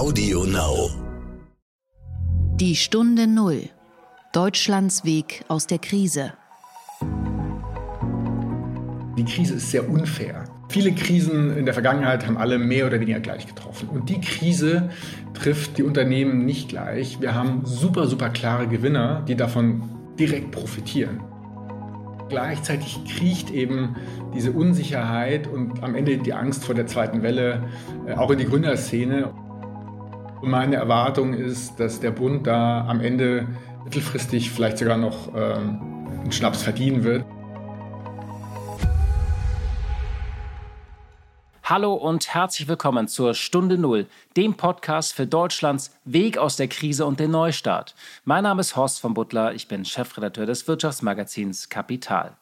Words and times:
Audio 0.00 0.44
Now. 0.44 0.88
Die 2.54 2.74
Stunde 2.74 3.26
Null. 3.26 3.68
Deutschlands 4.32 5.04
Weg 5.04 5.44
aus 5.48 5.66
der 5.66 5.76
Krise. 5.76 6.32
Die 9.18 9.24
Krise 9.26 9.56
ist 9.56 9.70
sehr 9.70 9.86
unfair. 9.86 10.46
Viele 10.70 10.92
Krisen 10.92 11.54
in 11.54 11.66
der 11.66 11.74
Vergangenheit 11.74 12.26
haben 12.26 12.38
alle 12.38 12.58
mehr 12.58 12.86
oder 12.86 12.98
weniger 12.98 13.20
gleich 13.20 13.46
getroffen. 13.46 13.90
Und 13.90 14.08
die 14.08 14.22
Krise 14.22 14.88
trifft 15.34 15.76
die 15.76 15.82
Unternehmen 15.82 16.46
nicht 16.46 16.70
gleich. 16.70 17.20
Wir 17.20 17.34
haben 17.34 17.66
super, 17.66 18.06
super 18.06 18.30
klare 18.30 18.68
Gewinner, 18.68 19.22
die 19.28 19.36
davon 19.36 19.82
direkt 20.18 20.50
profitieren. 20.50 21.20
Gleichzeitig 22.30 23.00
kriecht 23.04 23.50
eben 23.50 23.96
diese 24.34 24.52
Unsicherheit 24.52 25.46
und 25.46 25.82
am 25.82 25.94
Ende 25.94 26.16
die 26.16 26.32
Angst 26.32 26.64
vor 26.64 26.74
der 26.74 26.86
zweiten 26.86 27.22
Welle 27.22 27.68
äh, 28.06 28.14
auch 28.14 28.30
in 28.30 28.38
die 28.38 28.46
Gründerszene. 28.46 29.34
Meine 30.42 30.76
Erwartung 30.76 31.34
ist, 31.34 31.78
dass 31.78 32.00
der 32.00 32.12
Bund 32.12 32.46
da 32.46 32.86
am 32.88 33.00
Ende 33.00 33.46
mittelfristig 33.84 34.50
vielleicht 34.50 34.78
sogar 34.78 34.96
noch 34.96 35.34
ähm, 35.34 36.06
einen 36.22 36.32
Schnaps 36.32 36.62
verdienen 36.62 37.04
wird. 37.04 37.26
Hallo 41.62 41.92
und 41.92 42.32
herzlich 42.32 42.68
willkommen 42.68 43.06
zur 43.06 43.34
Stunde 43.34 43.76
Null, 43.76 44.06
dem 44.36 44.54
Podcast 44.54 45.12
für 45.12 45.26
Deutschlands 45.26 45.94
Weg 46.04 46.38
aus 46.38 46.56
der 46.56 46.68
Krise 46.68 47.04
und 47.04 47.20
den 47.20 47.30
Neustart. 47.32 47.94
Mein 48.24 48.44
Name 48.44 48.62
ist 48.62 48.76
Horst 48.76 48.98
von 48.98 49.12
Butler, 49.12 49.52
ich 49.52 49.68
bin 49.68 49.84
Chefredakteur 49.84 50.46
des 50.46 50.66
Wirtschaftsmagazins 50.66 51.68
Kapital. 51.68 52.32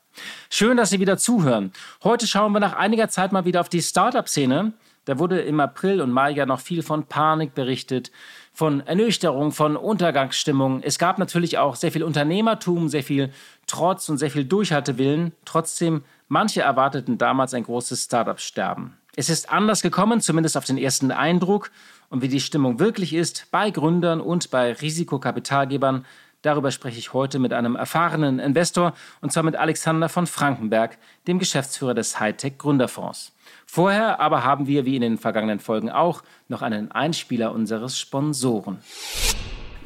Schön, 0.50 0.76
dass 0.76 0.90
Sie 0.90 1.00
wieder 1.00 1.18
zuhören. 1.18 1.72
Heute 2.04 2.28
schauen 2.28 2.52
wir 2.52 2.60
nach 2.60 2.74
einiger 2.74 3.08
Zeit 3.08 3.32
mal 3.32 3.44
wieder 3.44 3.60
auf 3.60 3.68
die 3.68 3.82
Startup-Szene. 3.82 4.72
Da 5.08 5.18
wurde 5.18 5.40
im 5.40 5.58
April 5.58 6.02
und 6.02 6.12
Mai 6.12 6.32
ja 6.32 6.44
noch 6.44 6.60
viel 6.60 6.82
von 6.82 7.06
Panik 7.06 7.54
berichtet, 7.54 8.12
von 8.52 8.86
Ernüchterung, 8.86 9.52
von 9.52 9.74
Untergangsstimmung. 9.74 10.82
Es 10.82 10.98
gab 10.98 11.18
natürlich 11.18 11.56
auch 11.56 11.76
sehr 11.76 11.90
viel 11.90 12.04
Unternehmertum, 12.04 12.90
sehr 12.90 13.02
viel 13.02 13.30
Trotz 13.66 14.10
und 14.10 14.18
sehr 14.18 14.30
viel 14.30 14.44
Durchhaltewillen. 14.44 15.32
Trotzdem, 15.46 16.04
manche 16.28 16.60
erwarteten 16.60 17.16
damals 17.16 17.54
ein 17.54 17.62
großes 17.62 18.04
Startup-Sterben. 18.04 18.98
Es 19.16 19.30
ist 19.30 19.50
anders 19.50 19.80
gekommen, 19.80 20.20
zumindest 20.20 20.58
auf 20.58 20.66
den 20.66 20.76
ersten 20.76 21.10
Eindruck. 21.10 21.70
Und 22.10 22.20
wie 22.20 22.28
die 22.28 22.38
Stimmung 22.38 22.78
wirklich 22.78 23.14
ist 23.14 23.46
bei 23.50 23.70
Gründern 23.70 24.20
und 24.20 24.50
bei 24.50 24.74
Risikokapitalgebern, 24.74 26.04
darüber 26.42 26.70
spreche 26.70 26.98
ich 26.98 27.14
heute 27.14 27.38
mit 27.38 27.54
einem 27.54 27.76
erfahrenen 27.76 28.40
Investor, 28.40 28.92
und 29.22 29.32
zwar 29.32 29.42
mit 29.42 29.56
Alexander 29.56 30.10
von 30.10 30.26
Frankenberg, 30.26 30.98
dem 31.26 31.38
Geschäftsführer 31.38 31.94
des 31.94 32.20
Hightech 32.20 32.58
Gründerfonds. 32.58 33.32
Vorher 33.66 34.20
aber 34.20 34.44
haben 34.44 34.66
wir, 34.66 34.84
wie 34.84 34.96
in 34.96 35.02
den 35.02 35.18
vergangenen 35.18 35.60
Folgen 35.60 35.90
auch, 35.90 36.22
noch 36.48 36.62
einen 36.62 36.90
Einspieler 36.90 37.52
unseres 37.52 37.98
Sponsoren. 37.98 38.78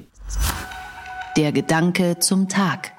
Der 1.37 1.51
Gedanke 1.51 2.17
zum 2.17 2.49
Tag. 2.49 2.93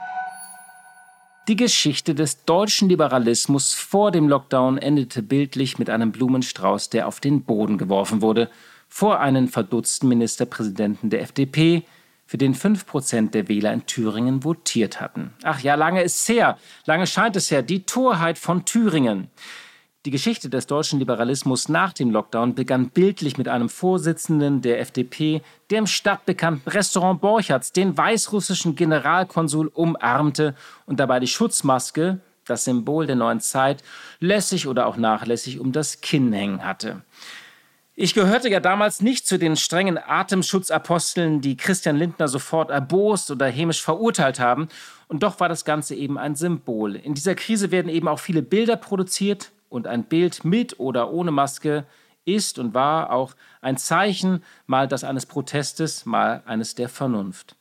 Die 1.49 1.57
Geschichte 1.57 2.15
des 2.15 2.45
deutschen 2.45 2.89
Liberalismus 2.89 3.75
vor 3.75 4.13
dem 4.13 4.29
Lockdown 4.29 4.79
endete 4.79 5.25
bildlich 5.25 5.81
mit 5.81 5.91
einem 5.91 6.13
Blumenstrauß, 6.13 6.89
der 6.89 7.09
auf 7.09 7.19
den 7.19 7.43
Boden 7.43 7.77
geworfen 7.77 8.23
wurde, 8.23 8.49
vor 8.89 9.19
einen 9.19 9.49
verdutzten 9.49 10.09
Ministerpräsidenten 10.09 11.11
der 11.11 11.23
FDP, 11.23 11.83
für 12.27 12.39
den 12.39 12.55
5% 12.55 13.31
der 13.31 13.49
Wähler 13.49 13.73
in 13.73 13.87
Thüringen 13.87 14.45
votiert 14.45 15.01
hatten. 15.01 15.33
Ach 15.43 15.59
ja, 15.61 15.75
lange 15.75 16.03
ist 16.03 16.15
es 16.17 16.29
her, 16.29 16.59
lange 16.87 17.09
scheint 17.09 17.35
es 17.35 17.51
her, 17.51 17.63
die 17.63 17.83
Torheit 17.83 18.39
von 18.39 18.65
Thüringen. 18.65 19.31
Die 20.05 20.11
Geschichte 20.11 20.51
des 20.51 20.67
deutschen 20.67 20.99
Liberalismus 20.99 21.71
nach 21.71 21.95
dem 21.95 22.11
Lockdown 22.11 22.55
begann 22.55 22.91
bildlich 22.91 23.39
mit 23.39 23.49
einem 23.49 23.71
Vorsitzenden 23.71 24.61
der 24.61 24.79
FDP, 24.81 25.41
der 25.71 25.79
im 25.79 25.87
stadtbekannten 25.87 26.71
Restaurant 26.71 27.23
Borchards 27.23 27.73
den 27.73 27.97
weißrussischen 27.97 28.77
Generalkonsul 28.77 29.69
umarmte 29.69 30.55
und 30.85 31.01
dabei 31.01 31.21
die 31.21 31.27
Schutzmaske, 31.27 32.21
das 32.45 32.65
Symbol 32.65 33.07
der 33.07 33.17
neuen 33.17 33.41
Zeit, 33.41 33.83
lässig 34.21 34.69
oder 34.69 34.89
auch 34.89 34.99
nachlässig 34.99 35.59
um 35.59 35.73
das 35.73 36.03
Kinn 36.03 36.35
hängen 36.35 36.63
hatte. 36.63 37.01
Ich 37.97 38.13
gehörte 38.13 38.51
ja 38.51 38.61
damals 38.61 39.01
nicht 39.01 39.27
zu 39.27 39.39
den 39.39 39.57
strengen 39.57 39.97
Atemschutzaposteln, 39.97 41.41
die 41.41 41.57
Christian 41.57 41.97
Lindner 41.97 42.29
sofort 42.29 42.71
erbost 42.71 43.31
oder 43.31 43.47
hämisch 43.47 43.81
verurteilt 43.81 44.39
haben. 44.39 44.69
Und 45.09 45.23
doch 45.23 45.41
war 45.41 45.49
das 45.49 45.65
Ganze 45.65 45.95
eben 45.95 46.19
ein 46.19 46.35
Symbol. 46.35 46.97
In 46.97 47.15
dieser 47.15 47.37
Krise 47.37 47.71
werden 47.71 47.89
eben 47.89 48.09
auch 48.09 48.19
viele 48.19 48.43
Bilder 48.43 48.77
produziert, 48.77 49.53
und 49.69 49.87
ein 49.87 50.05
Bild 50.05 50.45
mit 50.45 50.79
oder 50.79 51.11
ohne 51.13 51.31
Maske 51.31 51.85
ist 52.25 52.59
und 52.59 52.75
war 52.75 53.11
auch 53.11 53.35
ein 53.61 53.77
Zeichen, 53.77 54.43
mal 54.67 54.89
das 54.89 55.05
eines 55.05 55.27
Protestes, 55.27 56.07
mal 56.07 56.43
eines 56.47 56.75
der 56.75 56.89
Vernunft. 56.89 57.57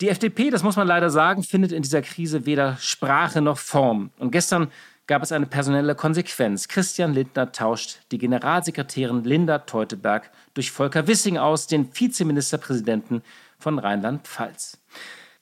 Die 0.00 0.08
FDP, 0.08 0.50
das 0.50 0.62
muss 0.62 0.76
man 0.76 0.88
leider 0.88 1.10
sagen, 1.10 1.42
findet 1.42 1.72
in 1.72 1.82
dieser 1.82 2.02
Krise 2.02 2.44
weder 2.44 2.76
Sprache 2.80 3.40
noch 3.40 3.58
Form. 3.58 4.10
Und 4.18 4.32
gestern 4.32 4.70
gab 5.06 5.22
es 5.22 5.32
eine 5.32 5.46
personelle 5.46 5.94
Konsequenz. 5.94 6.68
Christian 6.68 7.12
Lindner 7.14 7.52
tauscht 7.52 7.98
die 8.10 8.18
Generalsekretärin 8.18 9.24
Linda 9.24 9.58
Teuteberg 9.58 10.30
durch 10.54 10.70
Volker 10.70 11.06
Wissing 11.06 11.38
aus, 11.38 11.66
den 11.66 11.88
Vizeministerpräsidenten 11.94 13.22
von 13.58 13.78
Rheinland-Pfalz. 13.78 14.78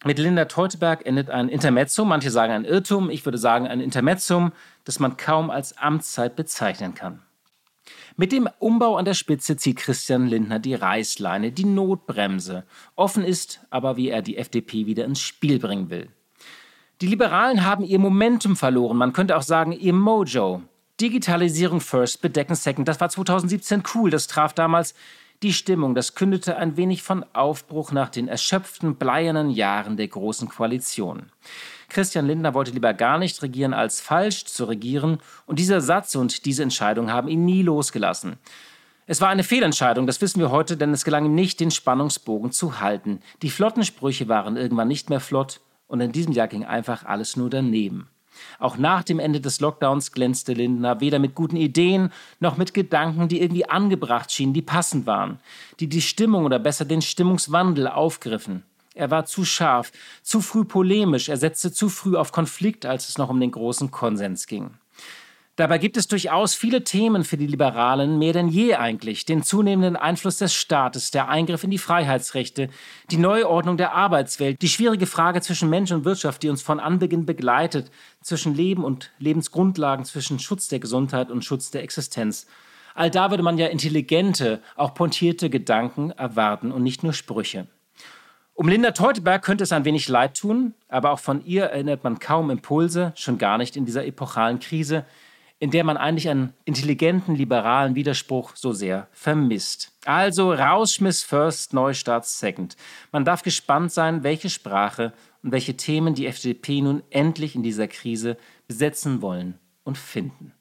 Mit 0.05 0.19
Linda 0.19 0.47
Teuteberg 0.47 1.05
endet 1.05 1.29
ein 1.29 1.51
Intermezzum, 1.51 2.09
manche 2.09 2.31
sagen 2.31 2.53
ein 2.53 2.65
Irrtum, 2.65 3.11
ich 3.11 3.25
würde 3.27 3.37
sagen 3.37 3.67
ein 3.67 3.81
Intermezzum, 3.81 4.53
das 4.85 4.99
man 4.99 5.17
kaum 5.17 5.51
als 5.51 5.77
Amtszeit 5.79 6.37
bezeichnen 6.37 6.95
kann. 6.95 7.23
Mit 8.17 8.33
dem 8.33 8.49
Umbau 8.59 8.97
an 8.97 9.05
der 9.05 9.15
Spitze 9.15 9.57
zieht 9.57 9.79
Christian 9.79 10.27
Lindner 10.27 10.59
die 10.59 10.75
Reißleine, 10.75 11.53
die 11.53 11.65
Notbremse. 11.65 12.65
Offen 12.95 13.25
ist 13.25 13.61
aber, 13.71 13.97
wie 13.97 14.11
er 14.11 14.23
die 14.23 14.37
FDP 14.37 14.87
wieder 14.87 15.05
ins 15.05 15.21
Spiel 15.21 15.59
bringen 15.59 15.91
will. 15.91 16.09
Die 17.01 17.07
Liberalen 17.07 17.65
haben 17.65 17.85
ihr 17.85 17.99
Momentum 17.99 18.57
verloren, 18.57 18.99
man 18.99 19.15
könnte 19.15 19.37
auch 19.37 19.43
sagen 19.43 19.73
ihr 19.73 19.95
Mojo. 19.95 20.63
Digitalisierung 21.01 21.81
first, 21.81 22.21
bedecken 22.21 22.55
second, 22.55 22.87
das 22.87 23.01
war 23.01 23.09
2017 23.09 23.83
cool, 23.95 24.11
das 24.11 24.27
traf 24.27 24.53
damals 24.53 24.95
die 25.43 25.55
Stimmung, 25.55 25.95
das 25.95 26.15
kündete 26.15 26.59
ein 26.59 26.77
wenig 26.77 27.03
von 27.03 27.25
Aufbruch 27.33 27.93
nach 27.93 28.11
den 28.11 28.29
erschöpften, 28.29 28.97
bleiernen 28.97 29.49
Jahren 29.49 29.97
der 29.97 30.09
Großen 30.09 30.49
Koalition. 30.51 31.33
Christian 31.91 32.27
Lindner 32.27 32.55
wollte 32.55 32.71
lieber 32.71 32.95
gar 32.95 33.19
nicht 33.19 33.43
regieren, 33.43 33.75
als 33.75 34.01
falsch 34.01 34.47
zu 34.47 34.65
regieren, 34.65 35.19
und 35.47 35.59
dieser 35.59 35.81
Satz 35.81 36.15
und 36.15 36.47
diese 36.47 36.63
Entscheidung 36.63 37.13
haben 37.13 37.29
ihn 37.29 37.45
nie 37.45 37.63
losgelassen. 37.63 38.39
Es 39.07 39.21
war 39.21 39.29
eine 39.29 39.45
Fehlentscheidung, 39.45 40.07
das 40.07 40.21
wissen 40.21 40.41
wir 40.41 40.51
heute, 40.51 40.77
denn 40.77 40.93
es 40.93 41.05
gelang 41.05 41.27
ihm 41.27 41.35
nicht, 41.35 41.61
den 41.61 41.71
Spannungsbogen 41.71 42.53
zu 42.53 42.81
halten. 42.81 43.21
Die 43.43 43.51
flotten 43.51 43.85
Sprüche 43.85 44.29
waren 44.29 44.57
irgendwann 44.57 44.89
nicht 44.89 45.11
mehr 45.11 45.21
flott, 45.21 45.61
und 45.89 46.01
in 46.01 46.13
diesem 46.13 46.33
Jahr 46.33 46.49
ging 46.49 46.65
einfach 46.65 47.05
alles 47.05 47.37
nur 47.37 47.51
daneben. 47.51 48.09
Auch 48.59 48.77
nach 48.77 49.03
dem 49.03 49.19
Ende 49.19 49.41
des 49.41 49.61
Lockdowns 49.61 50.13
glänzte 50.13 50.53
Lindner 50.53 51.01
weder 51.01 51.19
mit 51.19 51.35
guten 51.35 51.57
Ideen 51.57 52.13
noch 52.39 52.57
mit 52.57 52.75
Gedanken, 52.75 53.29
die 53.29 53.43
irgendwie 53.43 53.69
angebracht 53.69 54.31
schienen, 54.33 54.55
die 54.55 54.63
passend 54.63 55.07
waren, 55.07 55.41
die 55.81 55.89
die 55.89 56.03
Stimmung 56.03 56.45
oder 56.45 56.59
besser 56.59 56.85
den 56.85 57.03
Stimmungswandel 57.03 57.89
aufgriffen. 57.89 58.63
Er 59.01 59.11
war 59.11 59.25
zu 59.25 59.47
scharf, 59.47 59.93
zu 60.23 60.43
früh 60.43 60.65
polemisch, 60.65 61.31
er 61.31 61.39
setzte 61.39 61.73
zu 61.73 61.89
früh 61.89 62.19
auf 62.19 62.33
Konflikt, 62.33 62.85
als 62.85 63.09
es 63.09 63.17
noch 63.17 63.31
um 63.31 63.41
den 63.41 63.51
großen 63.51 63.91
Konsens 63.91 64.47
ging. 64.47 64.75
Dabei 65.57 65.79
gibt 65.79 65.97
es 65.97 66.07
durchaus 66.07 66.55
viele 66.55 66.85
Themen 66.85 67.25
für 67.25 67.39
die 67.39 67.47
Liberalen, 67.47 68.19
mehr 68.19 68.35
denn 68.35 68.49
je 68.49 68.75
eigentlich. 68.75 69.25
Den 69.25 69.43
zunehmenden 69.43 69.97
Einfluss 69.97 70.37
des 70.37 70.53
Staates, 70.53 71.11
der 71.11 71.31
Eingriff 71.31 71.65
in 71.65 71.71
die 71.71 71.79
Freiheitsrechte, 71.79 72.69
die 73.11 73.17
Neuordnung 73.17 73.79
der 73.79 73.95
Arbeitswelt, 73.95 74.61
die 74.61 74.69
schwierige 74.69 75.07
Frage 75.07 75.41
zwischen 75.41 75.71
Mensch 75.71 75.93
und 75.93 76.05
Wirtschaft, 76.05 76.43
die 76.43 76.51
uns 76.51 76.61
von 76.61 76.79
Anbeginn 76.79 77.25
begleitet, 77.25 77.91
zwischen 78.23 78.55
Leben 78.55 78.85
und 78.85 79.13
Lebensgrundlagen, 79.19 80.05
zwischen 80.05 80.39
Schutz 80.39 80.69
der 80.69 80.79
Gesundheit 80.79 81.31
und 81.31 81.43
Schutz 81.43 81.71
der 81.71 81.83
Existenz. 81.83 82.47
All 82.95 83.11
da 83.11 83.31
würde 83.31 83.43
man 83.43 83.57
ja 83.57 83.69
intelligente, 83.69 84.61
auch 84.77 84.93
pontierte 84.93 85.49
Gedanken 85.49 86.11
erwarten 86.11 86.71
und 86.71 86.83
nicht 86.83 87.03
nur 87.03 87.15
Sprüche. 87.15 87.67
Um 88.61 88.69
Linda 88.69 88.91
Teuteberg 88.91 89.43
könnte 89.43 89.65
es 89.65 89.73
ein 89.73 89.87
wenig 89.87 90.07
leid 90.07 90.37
tun, 90.37 90.75
aber 90.91 91.13
auch 91.13 91.19
von 91.19 91.43
ihr 91.47 91.65
erinnert 91.65 92.05
man 92.05 92.19
kaum 92.19 92.51
Impulse, 92.51 93.15
schon 93.17 93.39
gar 93.39 93.57
nicht 93.57 93.75
in 93.75 93.87
dieser 93.87 94.05
epochalen 94.05 94.59
Krise, 94.59 95.07
in 95.61 95.71
der 95.71 95.83
man 95.83 95.97
eigentlich 95.97 96.29
einen 96.29 96.53
intelligenten 96.67 97.37
liberalen 97.37 97.95
Widerspruch 97.95 98.55
so 98.57 98.75
sehr 98.75 99.09
vermisst. 99.13 99.93
Also 100.05 100.53
Rauschmiss 100.53 101.23
First, 101.23 101.73
Neustart 101.73 102.27
Second. 102.27 102.77
Man 103.13 103.25
darf 103.25 103.43
gespannt 103.43 103.93
sein, 103.93 104.25
welche 104.25 104.51
Sprache 104.51 105.15
und 105.43 105.53
welche 105.53 105.79
Themen 105.79 106.15
die 106.15 106.27
FDP 106.27 106.83
nun 106.83 107.03
endlich 107.09 107.55
in 107.55 107.63
dieser 107.63 107.89
Krise 107.89 108.37
besetzen 108.69 109.23
wollen 109.23 109.59
und 109.85 109.97
finden. 109.97 110.53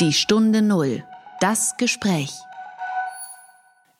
Die 0.00 0.12
Stunde 0.12 0.60
Null. 0.60 1.02
Das 1.40 1.78
Gespräch. 1.78 2.30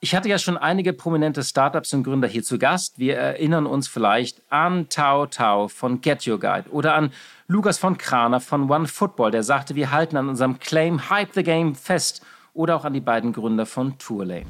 Ich 0.01 0.15
hatte 0.15 0.29
ja 0.29 0.39
schon 0.39 0.57
einige 0.57 0.93
prominente 0.93 1.43
Startups 1.43 1.93
und 1.93 2.05
Gründer 2.05 2.29
hier 2.29 2.45
zu 2.45 2.57
Gast. 2.57 3.01
Wir 3.01 3.17
erinnern 3.17 3.67
uns 3.67 3.89
vielleicht 3.89 4.41
an 4.49 4.89
Tao 4.89 5.27
Tao 5.27 5.67
von 5.67 6.01
Get 6.01 6.25
Your 6.25 6.39
Guide 6.39 6.71
oder 6.71 6.95
an 6.95 7.11
Lukas 7.49 7.79
von 7.79 7.99
Kraner 7.99 8.39
von 8.39 8.71
One 8.71 8.87
Football, 8.87 9.33
der 9.33 9.43
sagte, 9.43 9.75
wir 9.75 9.91
halten 9.91 10.17
an 10.17 10.29
unserem 10.29 10.61
Claim 10.61 11.11
Hype 11.11 11.35
the 11.35 11.43
Game 11.43 11.75
fest 11.75 12.25
oder 12.55 12.77
auch 12.77 12.85
an 12.85 12.93
die 12.93 13.01
beiden 13.01 13.33
Gründer 13.33 13.67
von 13.67 13.99
Tourlane. 13.99 14.47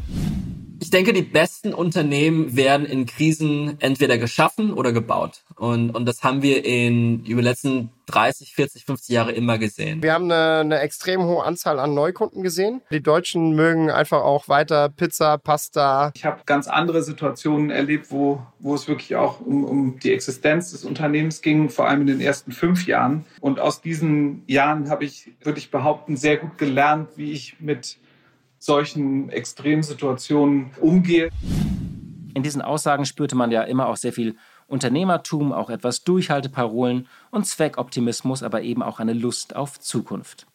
Ich 0.81 0.91
denke, 0.91 1.13
die 1.13 1.23
besten 1.23 1.75
Unternehmen 1.75 2.57
werden 2.57 2.87
in 2.87 3.07
Krisen 3.07 3.77
entweder 3.81 4.17
geschaffen 4.17 4.73
oder 4.73 4.93
gebaut. 4.93 5.43
Und, 5.57 5.91
und 5.91 6.07
das 6.07 6.23
haben 6.23 6.43
wir 6.43 6.65
in 6.65 7.25
über 7.25 7.43
die 7.43 7.49
letzten 7.49 7.91
30, 8.07 8.55
40, 8.55 8.85
50 8.85 9.09
Jahre 9.15 9.33
immer 9.33 9.59
gesehen. 9.59 10.03
Wir 10.03 10.13
haben 10.13 10.31
eine, 10.31 10.61
eine 10.61 10.79
extrem 10.79 11.23
hohe 11.25 11.45
Anzahl 11.45 11.79
an 11.81 11.95
Neukunden 11.95 12.43
gesehen. 12.43 12.81
Die 12.91 13.03
Deutschen 13.03 13.55
mögen 13.55 13.91
einfach 13.91 14.23
auch 14.23 14.49
weiter 14.49 14.89
Pizza, 14.89 15.37
Pasta. 15.37 16.13
Ich 16.15 16.25
habe 16.25 16.43
ganz 16.47 16.69
andere 16.69 17.03
Situationen 17.03 17.71
erlebt, 17.71 18.11
wo, 18.11 18.41
wo 18.61 18.75
es 18.75 18.87
wirklich 18.87 19.17
auch 19.17 19.41
um, 19.41 19.65
um 19.65 19.99
die 19.99 20.13
Existenz 20.13 20.71
des 20.71 20.85
Unternehmens 20.85 21.43
ging, 21.43 21.71
vor 21.71 21.89
allem 21.89 22.03
in 22.03 22.07
den 22.07 22.21
ersten 22.21 22.53
fünf 22.53 22.87
Jahren. 22.87 23.27
Und 23.41 23.59
aus 23.59 23.83
diesen 23.83 24.45
Jahren 24.47 24.91
habe 24.91 25.05
ich, 25.05 25.33
würde 25.43 25.59
ich 25.59 25.71
behaupten, 25.71 26.17
sehr 26.17 26.37
gut 26.37 26.57
gelernt, 26.57 27.09
wie 27.17 27.33
ich 27.33 27.57
mit 27.61 27.99
solchen 28.59 29.31
Extremsituationen 29.31 30.71
umgehe. 30.81 31.31
In 32.35 32.43
diesen 32.43 32.63
Aussagen 32.63 33.05
spürte 33.05 33.35
man 33.37 33.51
ja 33.51 33.63
immer 33.63 33.89
auch 33.89 33.97
sehr 33.97 34.13
viel 34.13 34.37
Unternehmertum, 34.67 35.53
auch 35.53 35.71
etwas 35.71 36.05
Durchhalteparolen 36.05 37.09
und 37.31 37.47
Zweckoptimismus, 37.47 38.43
aber 38.43 38.63
eben 38.63 38.83
auch 38.83 39.01
eine 39.01 39.15
Lust 39.15 39.57
auf 39.57 39.81
Zukunft. 39.81 40.47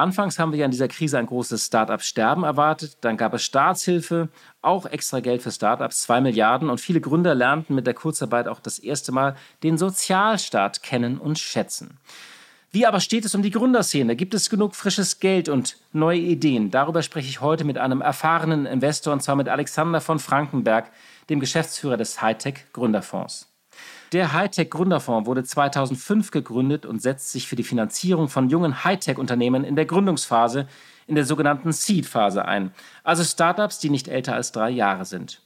Anfangs 0.00 0.38
haben 0.38 0.52
wir 0.52 0.58
ja 0.58 0.64
in 0.64 0.70
dieser 0.70 0.88
Krise 0.88 1.18
ein 1.18 1.26
großes 1.26 1.66
Start-up-Sterben 1.66 2.42
erwartet, 2.42 2.96
dann 3.02 3.18
gab 3.18 3.34
es 3.34 3.42
Staatshilfe, 3.42 4.30
auch 4.62 4.86
extra 4.86 5.20
Geld 5.20 5.42
für 5.42 5.52
Start-ups, 5.52 6.00
zwei 6.00 6.22
Milliarden 6.22 6.70
und 6.70 6.80
viele 6.80 7.02
Gründer 7.02 7.34
lernten 7.34 7.74
mit 7.74 7.86
der 7.86 7.92
Kurzarbeit 7.92 8.48
auch 8.48 8.60
das 8.60 8.78
erste 8.78 9.12
Mal 9.12 9.36
den 9.62 9.76
Sozialstaat 9.76 10.82
kennen 10.82 11.18
und 11.18 11.38
schätzen. 11.38 11.98
Wie 12.72 12.86
aber 12.86 13.00
steht 13.00 13.24
es 13.24 13.34
um 13.34 13.42
die 13.42 13.50
Gründerszene? 13.50 14.14
Gibt 14.14 14.32
es 14.32 14.48
genug 14.48 14.76
frisches 14.76 15.18
Geld 15.18 15.48
und 15.48 15.76
neue 15.92 16.20
Ideen? 16.20 16.70
Darüber 16.70 17.02
spreche 17.02 17.28
ich 17.28 17.40
heute 17.40 17.64
mit 17.64 17.78
einem 17.78 18.00
erfahrenen 18.00 18.64
Investor 18.64 19.12
und 19.12 19.24
zwar 19.24 19.34
mit 19.34 19.48
Alexander 19.48 20.00
von 20.00 20.20
Frankenberg, 20.20 20.92
dem 21.30 21.40
Geschäftsführer 21.40 21.96
des 21.96 22.22
Hightech 22.22 22.66
Gründerfonds. 22.72 23.48
Der 24.12 24.32
Hightech 24.32 24.70
Gründerfonds 24.70 25.26
wurde 25.26 25.42
2005 25.42 26.30
gegründet 26.30 26.86
und 26.86 27.02
setzt 27.02 27.32
sich 27.32 27.48
für 27.48 27.56
die 27.56 27.64
Finanzierung 27.64 28.28
von 28.28 28.48
jungen 28.48 28.84
Hightech-Unternehmen 28.84 29.64
in 29.64 29.74
der 29.74 29.86
Gründungsphase, 29.86 30.68
in 31.08 31.16
der 31.16 31.24
sogenannten 31.24 31.72
Seed-Phase 31.72 32.44
ein, 32.44 32.72
also 33.02 33.24
Startups, 33.24 33.80
die 33.80 33.90
nicht 33.90 34.06
älter 34.06 34.34
als 34.34 34.52
drei 34.52 34.70
Jahre 34.70 35.06
sind. 35.06 35.42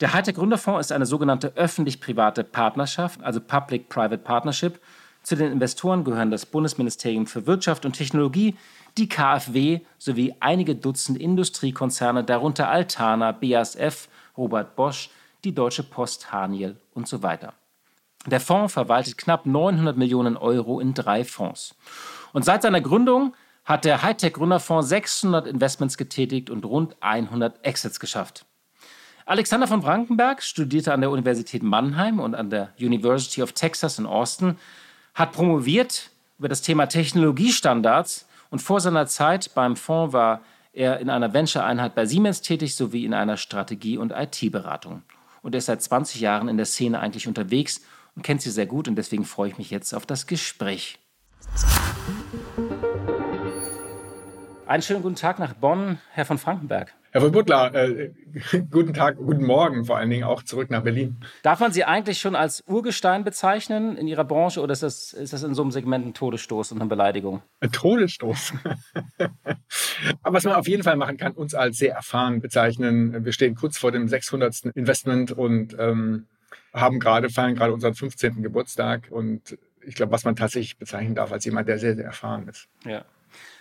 Der 0.00 0.12
Hightech 0.12 0.34
Gründerfonds 0.34 0.86
ist 0.86 0.92
eine 0.92 1.06
sogenannte 1.06 1.52
öffentlich-private 1.54 2.42
Partnerschaft, 2.42 3.22
also 3.22 3.40
Public-Private 3.40 4.18
Partnership, 4.18 4.80
zu 5.26 5.34
den 5.34 5.50
Investoren 5.50 6.04
gehören 6.04 6.30
das 6.30 6.46
Bundesministerium 6.46 7.26
für 7.26 7.48
Wirtschaft 7.48 7.84
und 7.84 7.94
Technologie, 7.94 8.54
die 8.96 9.08
KfW 9.08 9.80
sowie 9.98 10.36
einige 10.38 10.76
Dutzend 10.76 11.18
Industriekonzerne, 11.18 12.22
darunter 12.22 12.68
Altana, 12.68 13.32
BASF, 13.32 14.08
Robert 14.38 14.76
Bosch, 14.76 15.10
die 15.42 15.52
Deutsche 15.52 15.82
Post, 15.82 16.30
Haniel 16.30 16.76
und 16.94 17.08
so 17.08 17.24
weiter. 17.24 17.54
Der 18.26 18.38
Fonds 18.38 18.72
verwaltet 18.72 19.18
knapp 19.18 19.46
900 19.46 19.96
Millionen 19.96 20.36
Euro 20.36 20.78
in 20.78 20.94
drei 20.94 21.24
Fonds. 21.24 21.74
Und 22.32 22.44
seit 22.44 22.62
seiner 22.62 22.80
Gründung 22.80 23.34
hat 23.64 23.84
der 23.84 24.02
Hightech-Gründerfonds 24.02 24.88
600 24.88 25.48
Investments 25.48 25.96
getätigt 25.96 26.50
und 26.50 26.64
rund 26.64 26.94
100 27.00 27.64
Exits 27.64 27.98
geschafft. 27.98 28.46
Alexander 29.24 29.66
von 29.66 29.80
Brankenberg 29.80 30.40
studierte 30.40 30.92
an 30.92 31.00
der 31.00 31.10
Universität 31.10 31.64
Mannheim 31.64 32.20
und 32.20 32.36
an 32.36 32.48
der 32.48 32.72
University 32.78 33.42
of 33.42 33.50
Texas 33.50 33.98
in 33.98 34.06
Austin, 34.06 34.56
hat 35.16 35.32
promoviert 35.32 36.10
über 36.38 36.48
das 36.48 36.62
Thema 36.62 36.86
Technologiestandards 36.86 38.28
und 38.50 38.60
vor 38.60 38.80
seiner 38.80 39.06
Zeit 39.06 39.52
beim 39.54 39.74
Fonds 39.74 40.12
war 40.12 40.42
er 40.72 41.00
in 41.00 41.08
einer 41.08 41.32
Venture-Einheit 41.32 41.94
bei 41.94 42.04
Siemens 42.04 42.42
tätig 42.42 42.76
sowie 42.76 43.06
in 43.06 43.14
einer 43.14 43.38
Strategie- 43.38 43.96
und 43.96 44.12
IT-Beratung. 44.12 45.02
Und 45.40 45.54
er 45.54 45.58
ist 45.58 45.66
seit 45.66 45.82
20 45.82 46.20
Jahren 46.20 46.48
in 46.48 46.58
der 46.58 46.66
Szene 46.66 47.00
eigentlich 47.00 47.26
unterwegs 47.26 47.80
und 48.14 48.22
kennt 48.22 48.42
sie 48.42 48.50
sehr 48.50 48.66
gut 48.66 48.88
und 48.88 48.96
deswegen 48.96 49.24
freue 49.24 49.48
ich 49.48 49.58
mich 49.58 49.70
jetzt 49.70 49.94
auf 49.94 50.04
das 50.04 50.26
Gespräch. 50.26 50.98
Einen 54.66 54.82
schönen 54.82 55.02
guten 55.02 55.14
Tag 55.14 55.38
nach 55.38 55.54
Bonn, 55.54 56.00
Herr 56.10 56.24
von 56.24 56.38
Frankenberg. 56.38 56.92
Herr 57.12 57.20
von 57.20 57.30
Butler, 57.30 57.72
äh, 57.72 58.10
guten 58.70 58.92
Tag, 58.94 59.16
guten 59.16 59.44
Morgen 59.44 59.84
vor 59.84 59.96
allen 59.96 60.10
Dingen 60.10 60.24
auch 60.24 60.42
zurück 60.42 60.70
nach 60.70 60.82
Berlin. 60.82 61.18
Darf 61.44 61.60
man 61.60 61.70
Sie 61.70 61.84
eigentlich 61.84 62.18
schon 62.18 62.34
als 62.34 62.64
Urgestein 62.66 63.22
bezeichnen 63.22 63.96
in 63.96 64.08
Ihrer 64.08 64.24
Branche 64.24 64.60
oder 64.60 64.72
ist 64.72 64.82
das, 64.82 65.12
ist 65.12 65.32
das 65.32 65.44
in 65.44 65.54
so 65.54 65.62
einem 65.62 65.70
Segment 65.70 66.04
ein 66.04 66.14
Todesstoß 66.14 66.72
und 66.72 66.80
eine 66.80 66.88
Beleidigung? 66.88 67.42
Ein 67.60 67.70
Todesstoß. 67.70 68.54
Aber 70.24 70.36
was 70.36 70.42
man 70.42 70.54
auf 70.54 70.66
jeden 70.66 70.82
Fall 70.82 70.96
machen 70.96 71.16
kann, 71.16 71.30
uns 71.32 71.54
als 71.54 71.78
sehr 71.78 71.94
erfahren 71.94 72.40
bezeichnen. 72.40 73.24
Wir 73.24 73.32
stehen 73.32 73.54
kurz 73.54 73.78
vor 73.78 73.92
dem 73.92 74.08
600. 74.08 74.72
Investment 74.74 75.30
und 75.30 75.76
ähm, 75.78 76.26
haben 76.72 76.98
gerade, 76.98 77.30
feiern 77.30 77.54
gerade 77.54 77.72
unseren 77.72 77.94
15. 77.94 78.42
Geburtstag 78.42 79.06
und 79.10 79.56
ich 79.80 79.94
glaube, 79.94 80.10
was 80.10 80.24
man 80.24 80.34
tatsächlich 80.34 80.76
bezeichnen 80.76 81.14
darf 81.14 81.30
als 81.30 81.44
jemand, 81.44 81.68
der 81.68 81.78
sehr, 81.78 81.94
sehr 81.94 82.04
erfahren 82.04 82.48
ist. 82.48 82.66
Ja. 82.84 83.04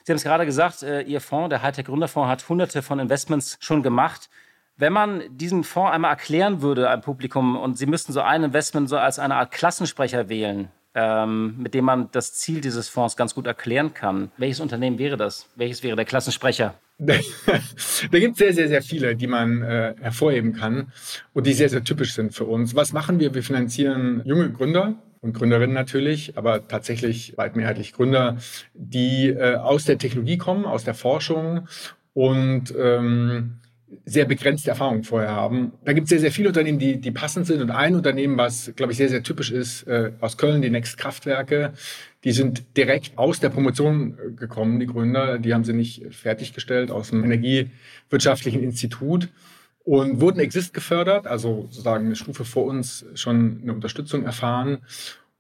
Sie 0.04 0.12
haben 0.12 0.18
es 0.18 0.24
gerade 0.24 0.46
gesagt, 0.46 0.84
äh, 0.84 1.02
Ihr 1.02 1.22
Fonds, 1.22 1.50
der 1.50 1.62
Hightech 1.62 1.86
Gründerfonds, 1.86 2.30
hat 2.30 2.48
hunderte 2.48 2.82
von 2.82 3.00
Investments 3.00 3.58
schon 3.60 3.84
gemacht. 3.84 4.30
Wenn 4.78 4.94
man 4.94 5.24
diesen 5.30 5.64
Fonds 5.64 5.94
einmal 5.94 6.12
erklären 6.12 6.62
würde 6.62 6.90
am 6.90 7.02
Publikum 7.02 7.56
und 7.56 7.78
Sie 7.78 7.86
müssten 7.86 8.12
so 8.12 8.22
ein 8.22 8.44
Investment 8.44 8.90
so 8.90 8.98
als 8.98 9.20
eine 9.20 9.36
Art 9.36 9.52
Klassensprecher 9.52 10.28
wählen, 10.28 10.70
ähm, 10.96 11.56
mit 11.58 11.74
dem 11.74 11.86
man 11.86 12.10
das 12.12 12.34
Ziel 12.34 12.62
dieses 12.62 12.90
Fonds 12.90 13.16
ganz 13.16 13.36
gut 13.36 13.48
erklären 13.48 13.94
kann, 13.94 14.32
welches 14.38 14.60
Unternehmen 14.60 14.98
wäre 14.98 15.18
das? 15.18 15.48
Welches 15.56 15.84
wäre 15.84 15.96
der 15.96 16.06
Klassensprecher? 16.06 16.76
da 16.98 18.20
gibt 18.20 18.34
es 18.34 18.38
sehr, 18.38 18.54
sehr, 18.54 18.70
sehr 18.70 18.82
viele, 18.82 19.16
die 19.16 19.28
man 19.28 19.62
äh, 19.62 19.96
hervorheben 20.00 20.54
kann 20.54 20.94
und 21.34 21.46
die 21.46 21.54
sehr, 21.54 21.68
sehr 21.68 21.84
typisch 21.84 22.14
sind 22.14 22.34
für 22.34 22.46
uns. 22.46 22.74
Was 22.76 22.94
machen 22.94 23.20
wir? 23.20 23.34
Wir 23.34 23.44
finanzieren 23.44 24.22
junge 24.24 24.50
Gründer 24.52 24.96
und 25.26 25.34
Gründerinnen 25.34 25.74
natürlich, 25.74 26.38
aber 26.38 26.68
tatsächlich 26.68 27.38
weit 27.38 27.56
mehrheitlich 27.56 27.94
Gründer, 27.94 28.38
die 28.74 29.30
äh, 29.30 29.56
aus 29.56 29.84
der 29.86 29.98
Technologie 29.98 30.38
kommen, 30.38 30.66
aus 30.66 30.84
der 30.84 30.94
Forschung 30.94 31.68
und 32.14 32.74
ähm, 32.78 33.58
sehr 34.06 34.26
begrenzte 34.26 34.70
Erfahrungen 34.70 35.04
vorher 35.04 35.32
haben. 35.32 35.74
Da 35.84 35.94
gibt 35.94 36.06
es 36.06 36.10
sehr, 36.10 36.20
sehr 36.20 36.32
viele 36.32 36.50
Unternehmen, 36.50 36.80
die, 36.80 37.00
die 37.00 37.12
passend 37.12 37.48
sind. 37.48 37.62
Und 37.62 37.72
ein 37.72 37.96
Unternehmen, 37.96 38.38
was, 38.38 38.72
glaube 38.76 38.92
ich, 38.92 38.98
sehr, 38.98 39.10
sehr 39.10 39.24
typisch 39.24 39.52
ist, 39.52 39.84
äh, 39.84 40.12
aus 40.22 40.38
Köln, 40.38 40.62
die 40.62 40.70
Next 40.70 40.98
Kraftwerke, 40.98 41.74
die 42.24 42.32
sind 42.32 42.78
direkt 42.78 43.18
aus 43.18 43.40
der 43.40 43.50
Promotion 43.50 44.18
äh, 44.18 44.32
gekommen, 44.32 44.80
die 44.80 44.86
Gründer. 44.86 45.40
Die 45.40 45.54
haben 45.54 45.64
sie 45.64 45.74
nicht 45.74 46.14
fertiggestellt 46.14 46.92
aus 46.92 47.10
dem 47.10 47.24
Energiewirtschaftlichen 47.24 48.62
Institut 48.62 49.30
und 49.86 50.20
wurden 50.20 50.40
Exist 50.40 50.74
gefördert, 50.74 51.28
also 51.28 51.68
sozusagen 51.70 52.08
eine 52.08 52.16
Stufe 52.16 52.44
vor 52.44 52.66
uns 52.66 53.06
schon 53.14 53.60
eine 53.62 53.74
Unterstützung 53.74 54.26
erfahren. 54.26 54.80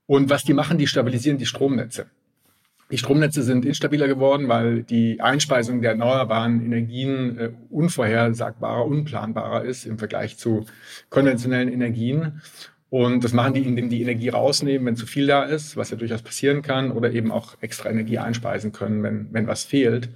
Und 0.06 0.30
was 0.30 0.44
die 0.44 0.54
machen, 0.54 0.78
die 0.78 0.88
stabilisieren 0.88 1.40
die 1.40 1.48
Stromnetze. 1.48 2.06
Die 2.92 3.00
Stromnetze 3.00 3.42
sind 3.42 3.66
instabiler 3.66 4.08
geworden, 4.08 4.48
weil 4.48 4.84
die 4.84 5.20
Einspeisung 5.20 5.82
der 5.82 5.92
erneuerbaren 5.92 6.64
Energien 6.64 7.40
äh, 7.40 7.52
unvorhersagbarer, 7.72 8.86
unplanbarer 8.86 9.64
ist 9.64 9.88
im 9.88 9.98
Vergleich 9.98 10.38
zu 10.38 10.66
konventionellen 11.10 11.74
Energien. 11.74 12.42
Und 12.92 13.24
das 13.24 13.34
machen 13.34 13.56
die, 13.56 13.64
indem 13.64 13.90
die 13.90 14.04
Energie 14.04 14.30
rausnehmen, 14.30 14.86
wenn 14.86 14.96
zu 14.96 15.08
viel 15.08 15.25
da 15.25 15.44
ist, 15.44 15.75
was 15.75 15.90
ja 15.90 15.98
durchaus 15.98 16.22
passieren 16.22 16.62
kann, 16.62 16.92
oder 16.92 17.12
eben 17.12 17.32
auch 17.32 17.56
extra 17.62 17.90
Energie 17.90 18.20
einspeisen 18.20 18.72
können, 18.72 19.02
wenn, 19.02 19.30
wenn 19.32 19.48
was 19.48 19.64
fehlt. 19.64 20.10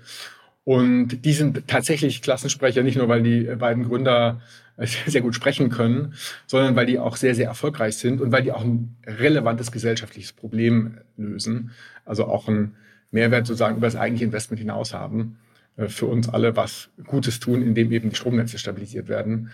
Und 0.69 1.25
die 1.25 1.33
sind 1.33 1.67
tatsächlich 1.67 2.21
Klassensprecher, 2.21 2.83
nicht 2.83 2.95
nur, 2.95 3.07
weil 3.07 3.23
die 3.23 3.41
beiden 3.55 3.85
Gründer 3.85 4.39
sehr 4.77 5.21
gut 5.21 5.33
sprechen 5.33 5.69
können, 5.69 6.13
sondern 6.45 6.75
weil 6.75 6.85
die 6.85 6.99
auch 6.99 7.15
sehr, 7.15 7.33
sehr 7.33 7.47
erfolgreich 7.47 7.97
sind 7.97 8.21
und 8.21 8.31
weil 8.31 8.43
die 8.43 8.51
auch 8.51 8.63
ein 8.63 8.95
relevantes 9.07 9.71
gesellschaftliches 9.71 10.31
Problem 10.31 10.99
lösen. 11.17 11.71
Also 12.05 12.25
auch 12.25 12.47
einen 12.47 12.75
Mehrwert 13.09 13.47
sozusagen 13.47 13.77
über 13.77 13.87
das 13.87 13.95
eigentliche 13.95 14.25
Investment 14.25 14.59
hinaus 14.59 14.93
haben. 14.93 15.39
Äh, 15.75 15.87
für 15.87 16.05
uns 16.05 16.29
alle 16.29 16.55
was 16.55 16.89
Gutes 17.03 17.39
tun, 17.39 17.63
indem 17.63 17.91
eben 17.91 18.11
die 18.11 18.15
Stromnetze 18.15 18.59
stabilisiert 18.59 19.07
werden. 19.07 19.49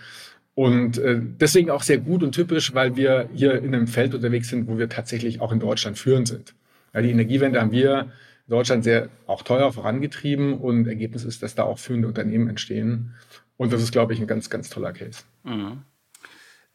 Und 0.54 0.98
äh, 0.98 1.18
deswegen 1.40 1.70
auch 1.70 1.82
sehr 1.82 1.96
gut 1.96 2.24
und 2.24 2.32
typisch, 2.32 2.74
weil 2.74 2.94
wir 2.96 3.30
hier 3.32 3.54
in 3.62 3.74
einem 3.74 3.86
Feld 3.86 4.14
unterwegs 4.14 4.50
sind, 4.50 4.68
wo 4.68 4.76
wir 4.76 4.90
tatsächlich 4.90 5.40
auch 5.40 5.50
in 5.50 5.60
Deutschland 5.60 5.96
führend 5.96 6.28
sind. 6.28 6.54
Ja, 6.92 7.00
die 7.00 7.10
Energiewende 7.10 7.58
haben 7.58 7.72
wir 7.72 8.12
Deutschland 8.48 8.84
sehr 8.84 9.08
auch 9.26 9.42
teuer 9.42 9.72
vorangetrieben 9.72 10.54
und 10.54 10.86
Ergebnis 10.86 11.24
ist, 11.24 11.42
dass 11.42 11.54
da 11.54 11.64
auch 11.64 11.78
führende 11.78 12.08
Unternehmen 12.08 12.48
entstehen. 12.48 13.14
Und 13.56 13.72
das 13.72 13.82
ist, 13.82 13.92
glaube 13.92 14.12
ich, 14.12 14.20
ein 14.20 14.26
ganz, 14.26 14.50
ganz 14.50 14.68
toller 14.68 14.92
Case. 14.92 15.22
Mhm. 15.42 15.82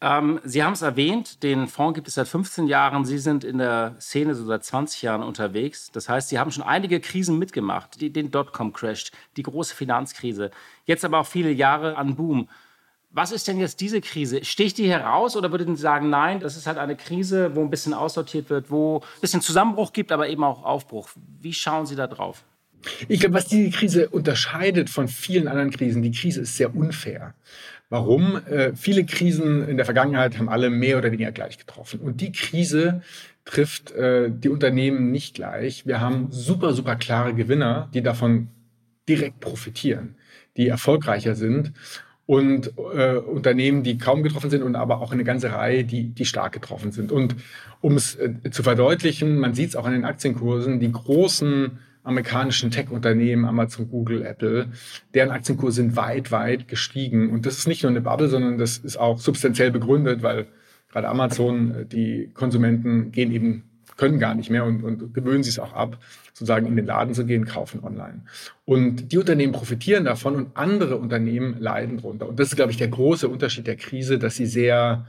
Ähm, 0.04 0.40
Sie 0.44 0.64
haben 0.64 0.74
es 0.74 0.82
erwähnt, 0.82 1.44
den 1.44 1.68
Fonds 1.68 1.96
gibt 1.96 2.08
es 2.08 2.16
seit 2.16 2.28
15 2.28 2.66
Jahren. 2.68 3.06
Sie 3.06 3.20
sind 3.20 3.44
in 3.44 3.60
der 3.60 3.96
Szene 4.00 4.34
so 4.34 4.44
seit 4.46 4.66
20 4.66 5.04
Jahren 5.04 5.22
unterwegs. 5.22 5.92
Das 5.92 6.10
heißt, 6.10 6.30
Sie 6.30 6.40
haben 6.40 6.52
schon 6.52 6.64
einige 6.64 7.00
Krisen 7.00 7.38
mitgemacht. 7.38 8.02
Die, 8.02 8.12
den 8.12 8.32
Dotcom-Crash, 8.32 9.12
die 9.38 9.44
große 9.44 9.76
Finanzkrise. 9.76 10.50
Jetzt 10.86 11.06
aber 11.06 11.20
auch 11.20 11.28
viele 11.28 11.52
Jahre 11.52 11.98
an 11.98 12.16
Boom. 12.16 12.50
Was 13.14 13.34
ist 13.34 13.48
denn 13.48 13.60
jetzt 13.60 13.82
diese 13.82 14.00
Krise? 14.00 14.46
Sticht 14.46 14.78
die 14.78 14.90
heraus 14.90 15.36
oder 15.36 15.52
würden 15.52 15.76
Sie 15.76 15.82
sagen, 15.82 16.10
nein, 16.10 16.40
das 16.40 16.56
ist 16.56 16.66
halt 16.66 16.78
eine 16.78 16.96
Krise, 16.96 17.56
wo 17.56 17.62
ein 17.62 17.70
bisschen 17.70 17.94
aussortiert 17.94 18.50
wird, 18.50 18.72
wo 18.72 19.00
ein 19.00 19.22
bisschen 19.22 19.42
Zusammenbruch 19.42 19.92
gibt, 19.92 20.14
aber 20.14 20.30
eben 20.30 20.44
auch 20.44 20.64
Aufbruch? 20.64 21.10
Wie 21.42 21.54
schauen 21.54 21.86
Sie 21.86 21.96
da 21.96 22.08
drauf? 22.08 22.46
Ich 23.10 23.20
glaube, 23.20 23.36
was 23.36 23.46
diese 23.46 23.70
Krise 23.70 24.10
unterscheidet 24.10 24.90
von 24.90 25.08
vielen 25.10 25.48
anderen 25.50 25.72
Krisen, 25.72 26.02
die 26.02 26.12
Krise 26.12 26.42
ist 26.42 26.56
sehr 26.56 26.74
unfair. 26.74 27.34
Warum? 27.90 28.38
Äh, 28.48 28.76
viele 28.76 29.06
Krisen 29.06 29.68
in 29.68 29.76
der 29.76 29.86
Vergangenheit 29.86 30.38
haben 30.38 30.48
alle 30.48 30.70
mehr 30.70 30.98
oder 30.98 31.12
weniger 31.12 31.34
gleich 31.34 31.58
getroffen. 31.58 32.00
Und 32.00 32.22
die 32.22 32.32
Krise 32.32 33.02
trifft 33.44 33.92
äh, 33.92 34.32
die 34.32 34.48
Unternehmen 34.48 35.12
nicht 35.12 35.36
gleich. 35.36 35.86
Wir 35.86 36.00
haben 36.00 36.28
super, 36.32 36.74
super 36.74 36.96
klare 36.96 37.34
Gewinner, 37.34 37.90
die 37.94 38.02
davon 38.02 38.48
direkt 39.10 39.42
profitieren, 39.42 40.16
die 40.56 40.70
erfolgreicher 40.70 41.36
sind 41.36 41.74
und 42.32 42.72
äh, 42.96 43.18
Unternehmen, 43.18 43.84
die 43.84 43.98
kaum 43.98 44.24
getroffen 44.24 44.50
sind 44.50 44.64
und 44.64 44.78
aber 44.78 45.02
auch 45.02 45.12
eine 45.12 45.26
ganze 45.26 45.52
Reihe, 45.52 45.84
die, 45.84 46.14
die 46.14 46.24
stark 46.24 46.54
getroffen 46.54 46.94
sind. 46.94 47.12
Und 47.12 47.36
um 47.82 47.98
es 47.98 48.16
äh, 48.16 48.32
zu 48.52 48.64
verdeutlichen, 48.64 49.38
man 49.38 49.54
sieht 49.54 49.72
es 49.72 49.76
auch 49.76 49.84
an 49.84 49.92
den 49.92 50.06
Aktienkursen, 50.06 50.80
die 50.80 50.94
großen 50.94 51.80
amerikanischen 52.04 52.72
Tech-Unternehmen, 52.72 53.44
Amazon, 53.44 53.90
Google, 53.90 54.26
Apple, 54.26 54.68
deren 55.14 55.30
Aktienkurse 55.30 55.82
sind 55.82 55.98
weit, 55.98 56.32
weit 56.32 56.70
gestiegen. 56.70 57.32
Und 57.32 57.46
das 57.46 57.58
ist 57.58 57.68
nicht 57.68 57.84
nur 57.84 57.90
eine 57.90 58.00
Bubble, 58.00 58.30
sondern 58.30 58.58
das 58.58 58.78
ist 58.78 58.96
auch 58.96 59.20
substanziell 59.20 59.72
begründet, 59.72 60.24
weil 60.24 60.48
gerade 60.90 61.10
Amazon, 61.10 61.76
äh, 61.76 61.86
die 61.86 62.32
Konsumenten 62.34 63.12
gehen 63.12 63.34
eben, 63.34 63.64
können 64.02 64.18
gar 64.18 64.34
nicht 64.34 64.50
mehr 64.50 64.66
und, 64.66 64.84
und 64.84 65.14
gewöhnen 65.14 65.44
sich 65.44 65.54
es 65.54 65.60
auch 65.60 65.74
ab, 65.74 66.00
sozusagen 66.34 66.66
in 66.66 66.76
den 66.76 66.88
Laden 66.88 67.14
zu 67.14 67.24
gehen, 67.24 67.46
kaufen 67.46 67.84
online. 67.84 68.24
Und 68.66 69.12
die 69.12 69.20
Unternehmen 69.20 69.54
profitieren 69.54 70.06
davon 70.06 70.36
und 70.36 70.58
andere 70.58 70.98
Unternehmen 70.98 71.58
leiden 71.60 72.00
drunter. 72.00 72.28
Und 72.28 72.40
das 72.40 72.48
ist, 72.48 72.56
glaube 72.56 72.72
ich, 72.72 72.78
der 72.78 72.88
große 72.88 73.30
Unterschied 73.30 73.68
der 73.68 73.76
Krise, 73.76 74.18
dass 74.18 74.38
sie 74.38 74.48
sehr 74.48 75.06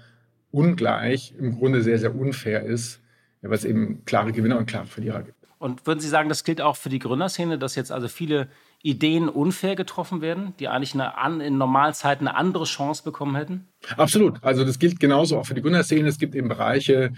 ungleich, 0.51 1.35
im 1.39 1.57
Grunde 1.57 1.81
sehr, 1.81 1.99
sehr 1.99 2.15
unfair 2.15 2.65
ist, 2.65 3.01
weil 3.41 3.55
es 3.55 3.65
eben 3.65 4.05
klare 4.05 4.31
Gewinner 4.31 4.59
und 4.59 4.67
klare 4.67 4.85
Verlierer 4.85 5.23
gibt. 5.23 5.37
Und 5.59 5.87
würden 5.87 6.01
Sie 6.01 6.09
sagen, 6.09 6.29
das 6.29 6.45
gilt 6.45 6.61
auch 6.61 6.77
für 6.77 6.91
die 6.91 6.99
Gründerszene, 6.99 7.57
dass 7.57 7.77
jetzt 7.77 7.93
also 7.93 8.09
viele 8.09 8.49
Ideen 8.83 9.29
unfair 9.29 9.77
getroffen 9.77 10.21
werden, 10.21 10.55
die 10.59 10.67
eigentlich 10.67 10.95
eine, 10.95 11.45
in 11.45 11.57
Normalzeiten 11.57 12.27
eine 12.27 12.37
andere 12.37 12.65
Chance 12.65 13.05
bekommen 13.05 13.37
hätten? 13.37 13.69
Absolut. 13.97 14.43
Also 14.43 14.65
das 14.65 14.79
gilt 14.79 14.99
genauso 14.99 15.39
auch 15.39 15.47
für 15.47 15.55
die 15.55 15.63
Gründerszene. 15.63 16.09
Es 16.09 16.19
gibt 16.19 16.35
eben 16.35 16.49
Bereiche 16.49 17.13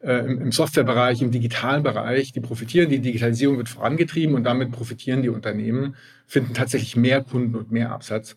äh, 0.00 0.18
im, 0.20 0.40
im 0.40 0.52
Softwarebereich, 0.52 1.20
im 1.20 1.30
digitalen 1.30 1.82
Bereich, 1.82 2.32
die 2.32 2.40
profitieren. 2.40 2.88
Die 2.88 3.00
Digitalisierung 3.00 3.58
wird 3.58 3.68
vorangetrieben 3.68 4.34
und 4.34 4.44
damit 4.44 4.72
profitieren 4.72 5.22
die 5.22 5.28
Unternehmen, 5.28 5.94
finden 6.26 6.54
tatsächlich 6.54 6.96
mehr 6.96 7.22
Kunden 7.22 7.54
und 7.54 7.70
mehr 7.70 7.92
Absatz 7.92 8.36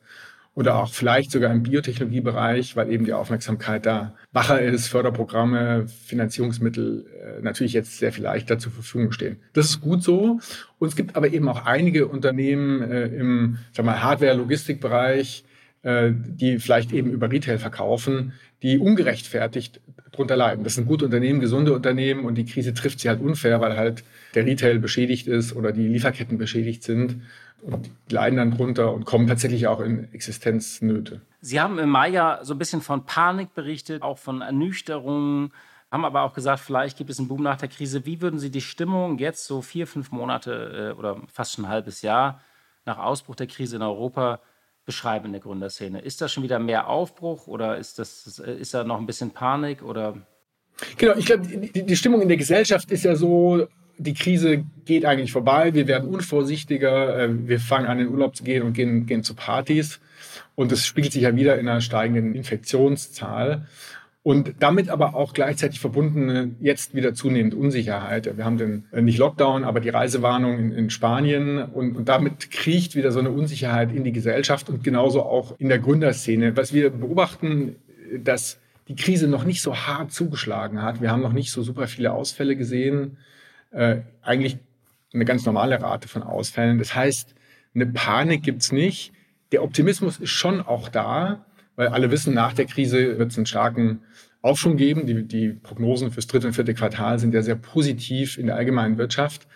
oder 0.56 0.76
auch 0.76 0.94
vielleicht 0.94 1.32
sogar 1.32 1.52
im 1.52 1.64
Biotechnologiebereich, 1.64 2.76
weil 2.76 2.92
eben 2.92 3.06
die 3.06 3.14
Aufmerksamkeit 3.14 3.86
da 3.86 4.14
wacher 4.32 4.62
ist, 4.62 4.88
Förderprogramme, 4.88 5.88
Finanzierungsmittel 5.88 7.06
äh, 7.08 7.42
natürlich 7.42 7.74
jetzt 7.74 7.98
sehr 7.98 8.14
viel 8.14 8.24
leichter 8.24 8.60
zur 8.60 8.72
Verfügung 8.72 9.12
stehen. 9.12 9.38
Das 9.54 9.66
ist 9.66 9.82
gut 9.82 10.04
so. 10.04 10.40
Und 10.78 10.88
es 10.88 10.96
gibt 10.96 11.16
aber 11.16 11.30
eben 11.30 11.50
auch 11.50 11.66
einige 11.66 12.08
Unternehmen 12.08 12.82
äh, 12.84 13.06
im 13.08 13.58
Hardware-Logistikbereich, 13.76 15.44
äh, 15.82 16.12
die 16.14 16.60
vielleicht 16.60 16.94
eben 16.94 17.10
über 17.10 17.32
Retail 17.32 17.58
verkaufen, 17.58 18.34
die 18.64 18.80
ungerechtfertigt 18.80 19.82
drunter 20.14 20.36
leiden. 20.36 20.64
Das 20.64 20.76
sind 20.76 20.88
gute 20.88 21.06
Unternehmen, 21.06 21.40
gesunde 21.40 21.74
Unternehmen 21.74 22.26
und 22.26 22.36
die 22.36 22.46
Krise 22.46 22.74
trifft 22.74 23.02
sie 23.02 23.10
halt 23.10 23.22
unfair, 23.22 23.60
weil 23.62 23.76
halt 23.76 24.04
der 24.36 24.46
Retail 24.46 24.80
beschädigt 24.80 25.28
ist 25.28 25.56
oder 25.56 25.72
die 25.72 25.88
Lieferketten 25.88 26.38
beschädigt 26.38 26.84
sind 26.84 27.22
und 27.62 27.90
die 28.10 28.14
leiden 28.14 28.38
dann 28.38 28.52
drunter 28.52 28.94
und 28.94 29.06
kommen 29.06 29.28
tatsächlich 29.28 29.68
auch 29.68 29.82
in 29.82 30.12
Existenznöte. 30.14 31.22
Sie 31.42 31.60
haben 31.60 31.78
im 31.78 31.90
Mai 31.90 32.10
ja 32.10 32.40
so 32.44 32.54
ein 32.54 32.58
bisschen 32.58 32.82
von 32.82 33.06
Panik 33.06 33.54
berichtet, 33.54 34.02
auch 34.02 34.18
von 34.18 34.42
Ernüchterungen, 34.42 35.52
haben 35.92 36.06
aber 36.06 36.22
auch 36.22 36.34
gesagt, 36.34 36.62
vielleicht 36.62 36.98
gibt 36.98 37.10
es 37.10 37.20
einen 37.20 37.28
Boom 37.28 37.44
nach 37.44 37.58
der 37.58 37.70
Krise. 37.70 38.06
Wie 38.06 38.22
würden 38.22 38.40
Sie 38.40 38.50
die 38.50 38.62
Stimmung 38.62 39.20
jetzt 39.20 39.46
so 39.46 39.62
vier, 39.62 39.88
fünf 39.88 40.12
Monate 40.12 40.94
äh, 40.94 40.98
oder 40.98 41.22
fast 41.32 41.54
schon 41.54 41.66
ein 41.66 41.70
halbes 41.70 42.02
Jahr 42.02 42.42
nach 42.86 42.98
Ausbruch 42.98 43.36
der 43.36 43.48
Krise 43.48 43.76
in 43.76 43.82
Europa 43.82 44.40
beschreiben 44.86 45.28
in 45.28 45.32
der 45.34 45.42
Gründerszene? 45.42 46.00
Ist 46.00 46.22
da 46.22 46.28
schon 46.28 46.44
wieder 46.44 46.60
mehr 46.60 46.88
Aufbruch 46.88 47.48
oder 47.48 47.78
ist, 47.78 48.00
das, 48.00 48.40
ist 48.40 48.74
da 48.74 48.84
noch 48.84 49.00
ein 49.00 49.06
bisschen 49.06 49.32
Panik 49.32 49.84
oder? 49.84 50.18
Genau, 50.98 51.16
ich 51.16 51.26
glaube, 51.26 51.48
die, 51.48 51.84
die 51.84 51.96
Stimmung 51.96 52.22
in 52.22 52.28
der 52.28 52.38
Gesellschaft 52.38 52.92
ist 52.92 53.04
ja 53.04 53.16
so, 53.16 53.68
die 53.98 54.14
Krise 54.14 54.66
geht 54.86 55.06
eigentlich 55.06 55.32
vorbei, 55.32 55.74
wir 55.74 55.88
werden 55.88 56.10
unvorsichtiger, 56.10 57.20
äh, 57.20 57.48
wir 57.48 57.60
fangen 57.60 57.86
an 57.86 58.00
in 58.00 58.08
den 58.08 58.14
Urlaub 58.14 58.36
zu 58.36 58.44
gehen 58.44 58.64
und 58.64 58.74
gehen, 58.74 59.06
gehen 59.06 59.24
zu 59.24 59.36
Partys. 59.36 60.00
Und 60.56 60.72
das 60.72 60.86
spiegelt 60.86 61.14
sich 61.14 61.24
ja 61.24 61.36
wieder 61.36 61.58
in 61.60 61.68
einer 61.68 61.82
steigenden 61.82 62.36
Infektionszahl. 62.36 63.68
Und 64.24 64.56
damit 64.60 64.88
aber 64.88 65.16
auch 65.16 65.34
gleichzeitig 65.34 65.82
verbundene 65.82 66.52
jetzt 66.62 66.96
wieder 66.96 67.14
zunehmend 67.14 67.54
Unsicherheit. 67.54 68.38
Wir 68.38 68.46
haben 68.46 68.58
den, 68.58 68.86
äh, 68.94 69.02
nicht 69.02 69.18
Lockdown, 69.18 69.66
aber 69.66 69.82
die 69.82 69.90
Reisewarnung 69.90 70.58
in, 70.58 70.72
in 70.72 70.90
Spanien. 70.90 71.62
Und, 71.62 71.98
und 71.98 72.08
damit 72.08 72.50
kriecht 72.50 72.96
wieder 72.96 73.12
so 73.12 73.20
eine 73.20 73.32
Unsicherheit 73.32 73.92
in 73.92 74.06
die 74.06 74.14
Gesellschaft 74.14 74.70
und 74.70 74.82
genauso 74.82 75.24
auch 75.24 75.60
in 75.60 75.68
der 75.68 75.80
Gründerszene. 75.80 76.56
Was 76.56 76.72
wir 76.72 76.90
beobachten, 76.90 77.76
dass 78.18 78.60
die 78.88 78.96
Krise 78.96 79.28
noch 79.28 79.44
nicht 79.44 79.62
so 79.62 79.76
hart 79.76 80.12
zugeschlagen 80.12 80.82
hat. 80.82 81.02
Wir 81.02 81.12
haben 81.12 81.22
noch 81.22 81.34
nicht 81.34 81.52
so 81.52 81.62
super 81.62 81.88
viele 81.88 82.14
Ausfälle 82.14 82.56
gesehen. 82.56 83.18
Äh, 83.72 84.02
eigentlich 84.22 84.58
eine 85.14 85.26
ganz 85.26 85.46
normale 85.46 85.82
Rate 85.82 86.08
von 86.08 86.24
Ausfällen. 86.24 86.80
Das 86.80 86.96
heißt, 86.96 87.36
eine 87.76 87.88
Panik 87.88 88.44
gibt's 88.44 88.72
nicht. 88.72 89.12
Der 89.52 89.64
Optimismus 89.64 90.18
ist 90.18 90.32
schon 90.32 90.62
auch 90.62 90.90
da, 90.90 91.46
weil 91.76 91.88
alle 91.88 92.12
wissen, 92.12 92.34
nach 92.34 92.54
der 92.54 92.66
Krise 92.66 93.18
wird 93.18 93.32
es 93.32 93.38
einen 93.38 93.46
starken 93.46 94.02
Aufschwung 94.42 94.78
geben. 94.78 95.06
Die, 95.06 95.24
die 95.24 95.50
Prognosen 95.50 96.12
fürs 96.12 96.28
dritte 96.28 96.48
und 96.48 96.54
vierte 96.54 96.74
Quartal 96.74 97.20
sind 97.20 97.34
ja 97.34 97.42
sehr 97.42 97.56
positiv 97.56 98.38
in 98.38 98.48
der 98.48 98.56
allgemeinen 98.56 98.98
Wirtschaft. 98.98 99.48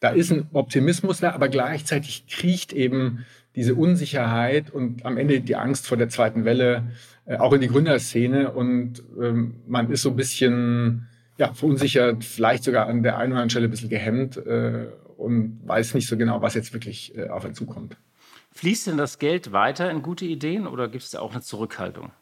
Da 0.00 0.10
ist 0.10 0.30
ein 0.30 0.48
Optimismus 0.52 1.20
da, 1.20 1.32
aber 1.32 1.48
gleichzeitig 1.48 2.26
kriecht 2.28 2.72
eben 2.72 3.24
diese 3.56 3.74
Unsicherheit 3.74 4.70
und 4.70 5.06
am 5.06 5.16
Ende 5.16 5.40
die 5.40 5.56
Angst 5.56 5.86
vor 5.86 5.96
der 5.96 6.08
zweiten 6.08 6.44
Welle 6.44 6.84
äh, 7.24 7.36
auch 7.36 7.52
in 7.52 7.60
die 7.60 7.68
Gründerszene 7.68 8.50
und 8.50 9.02
ähm, 9.20 9.56
man 9.66 9.90
ist 9.90 10.02
so 10.02 10.10
ein 10.10 10.16
bisschen 10.16 11.06
ja, 11.38 11.52
verunsichert, 11.52 12.24
vielleicht 12.24 12.64
sogar 12.64 12.86
an 12.86 13.02
der 13.02 13.16
einen 13.18 13.32
oder 13.32 13.40
anderen 13.40 13.50
Stelle 13.50 13.68
ein 13.68 13.70
bisschen 13.70 13.88
gehemmt 13.88 14.36
äh, 14.36 14.86
und 15.16 15.60
weiß 15.64 15.94
nicht 15.94 16.08
so 16.08 16.16
genau, 16.16 16.42
was 16.42 16.54
jetzt 16.54 16.72
wirklich 16.72 17.16
äh, 17.16 17.28
auf 17.28 17.44
einen 17.44 17.54
zukommt. 17.54 17.96
Fließt 18.54 18.86
denn 18.86 18.96
das 18.96 19.18
Geld 19.18 19.52
weiter 19.52 19.90
in 19.90 20.02
gute 20.02 20.24
Ideen 20.24 20.66
oder 20.66 20.88
gibt 20.88 21.04
es 21.04 21.10
da 21.10 21.20
auch 21.20 21.32
eine 21.32 21.42
Zurückhaltung? 21.42 22.12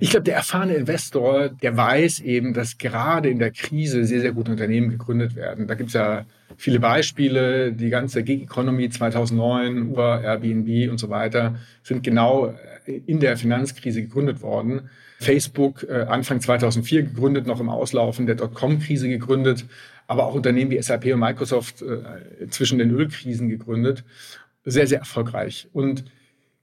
Ich 0.00 0.10
glaube, 0.10 0.24
der 0.24 0.36
erfahrene 0.36 0.74
Investor, 0.74 1.50
der 1.50 1.76
weiß 1.76 2.20
eben, 2.20 2.54
dass 2.54 2.78
gerade 2.78 3.28
in 3.28 3.38
der 3.38 3.50
Krise 3.50 4.04
sehr, 4.04 4.20
sehr 4.20 4.32
gute 4.32 4.50
Unternehmen 4.50 4.88
gegründet 4.90 5.36
werden. 5.36 5.66
Da 5.66 5.74
gibt 5.74 5.88
es 5.88 5.94
ja 5.94 6.24
viele 6.56 6.80
Beispiele. 6.80 7.72
Die 7.72 7.90
ganze 7.90 8.22
Gig 8.22 8.42
Economy 8.42 8.88
2009, 8.88 9.90
Uber, 9.90 10.22
Airbnb 10.22 10.90
und 10.90 10.98
so 10.98 11.10
weiter 11.10 11.56
sind 11.82 12.02
genau 12.02 12.54
in 12.86 13.20
der 13.20 13.36
Finanzkrise 13.36 14.02
gegründet 14.02 14.40
worden. 14.40 14.88
Facebook 15.18 15.86
äh, 15.88 16.06
Anfang 16.08 16.40
2004 16.40 17.02
gegründet, 17.02 17.46
noch 17.46 17.60
im 17.60 17.68
Auslaufen 17.68 18.26
der 18.26 18.36
Dotcom-Krise 18.36 19.08
gegründet, 19.08 19.66
aber 20.06 20.26
auch 20.26 20.34
Unternehmen 20.34 20.70
wie 20.70 20.80
SAP 20.80 21.12
und 21.12 21.20
Microsoft 21.20 21.82
äh, 21.82 22.48
zwischen 22.48 22.78
den 22.78 22.90
Ölkrisen 22.90 23.50
gegründet. 23.50 24.02
Sehr, 24.64 24.86
sehr 24.86 24.98
erfolgreich. 24.98 25.68
Und 25.72 26.04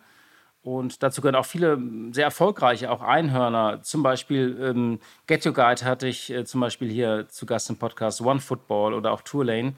Und 0.68 1.02
dazu 1.02 1.22
gehören 1.22 1.34
auch 1.34 1.46
viele 1.46 1.80
sehr 2.12 2.24
erfolgreiche, 2.24 2.90
auch 2.90 3.00
Einhörner. 3.00 3.80
Zum 3.80 4.02
Beispiel 4.02 4.58
ähm, 4.60 4.98
Get 5.26 5.46
Your 5.46 5.54
Guide 5.54 5.82
hatte 5.82 6.06
ich 6.06 6.28
äh, 6.30 6.44
zum 6.44 6.60
Beispiel 6.60 6.90
hier 6.90 7.26
zu 7.30 7.46
Gast 7.46 7.70
im 7.70 7.78
Podcast, 7.78 8.20
One 8.20 8.38
Football 8.38 8.92
oder 8.92 9.12
auch 9.12 9.22
Tourlane. 9.22 9.72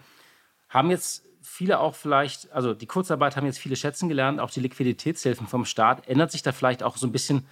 Haben 0.68 0.90
jetzt 0.90 1.24
viele 1.42 1.78
auch 1.78 1.94
vielleicht, 1.94 2.50
also 2.50 2.74
die 2.74 2.86
Kurzarbeit 2.86 3.36
haben 3.36 3.46
jetzt 3.46 3.60
viele 3.60 3.76
schätzen 3.76 4.08
gelernt, 4.08 4.40
auch 4.40 4.50
die 4.50 4.58
Liquiditätshilfen 4.58 5.46
vom 5.46 5.64
Staat. 5.64 6.08
Ändert 6.08 6.32
sich 6.32 6.42
da 6.42 6.50
vielleicht 6.50 6.82
auch 6.82 6.96
so 6.96 7.06
ein 7.06 7.12
bisschen 7.12 7.46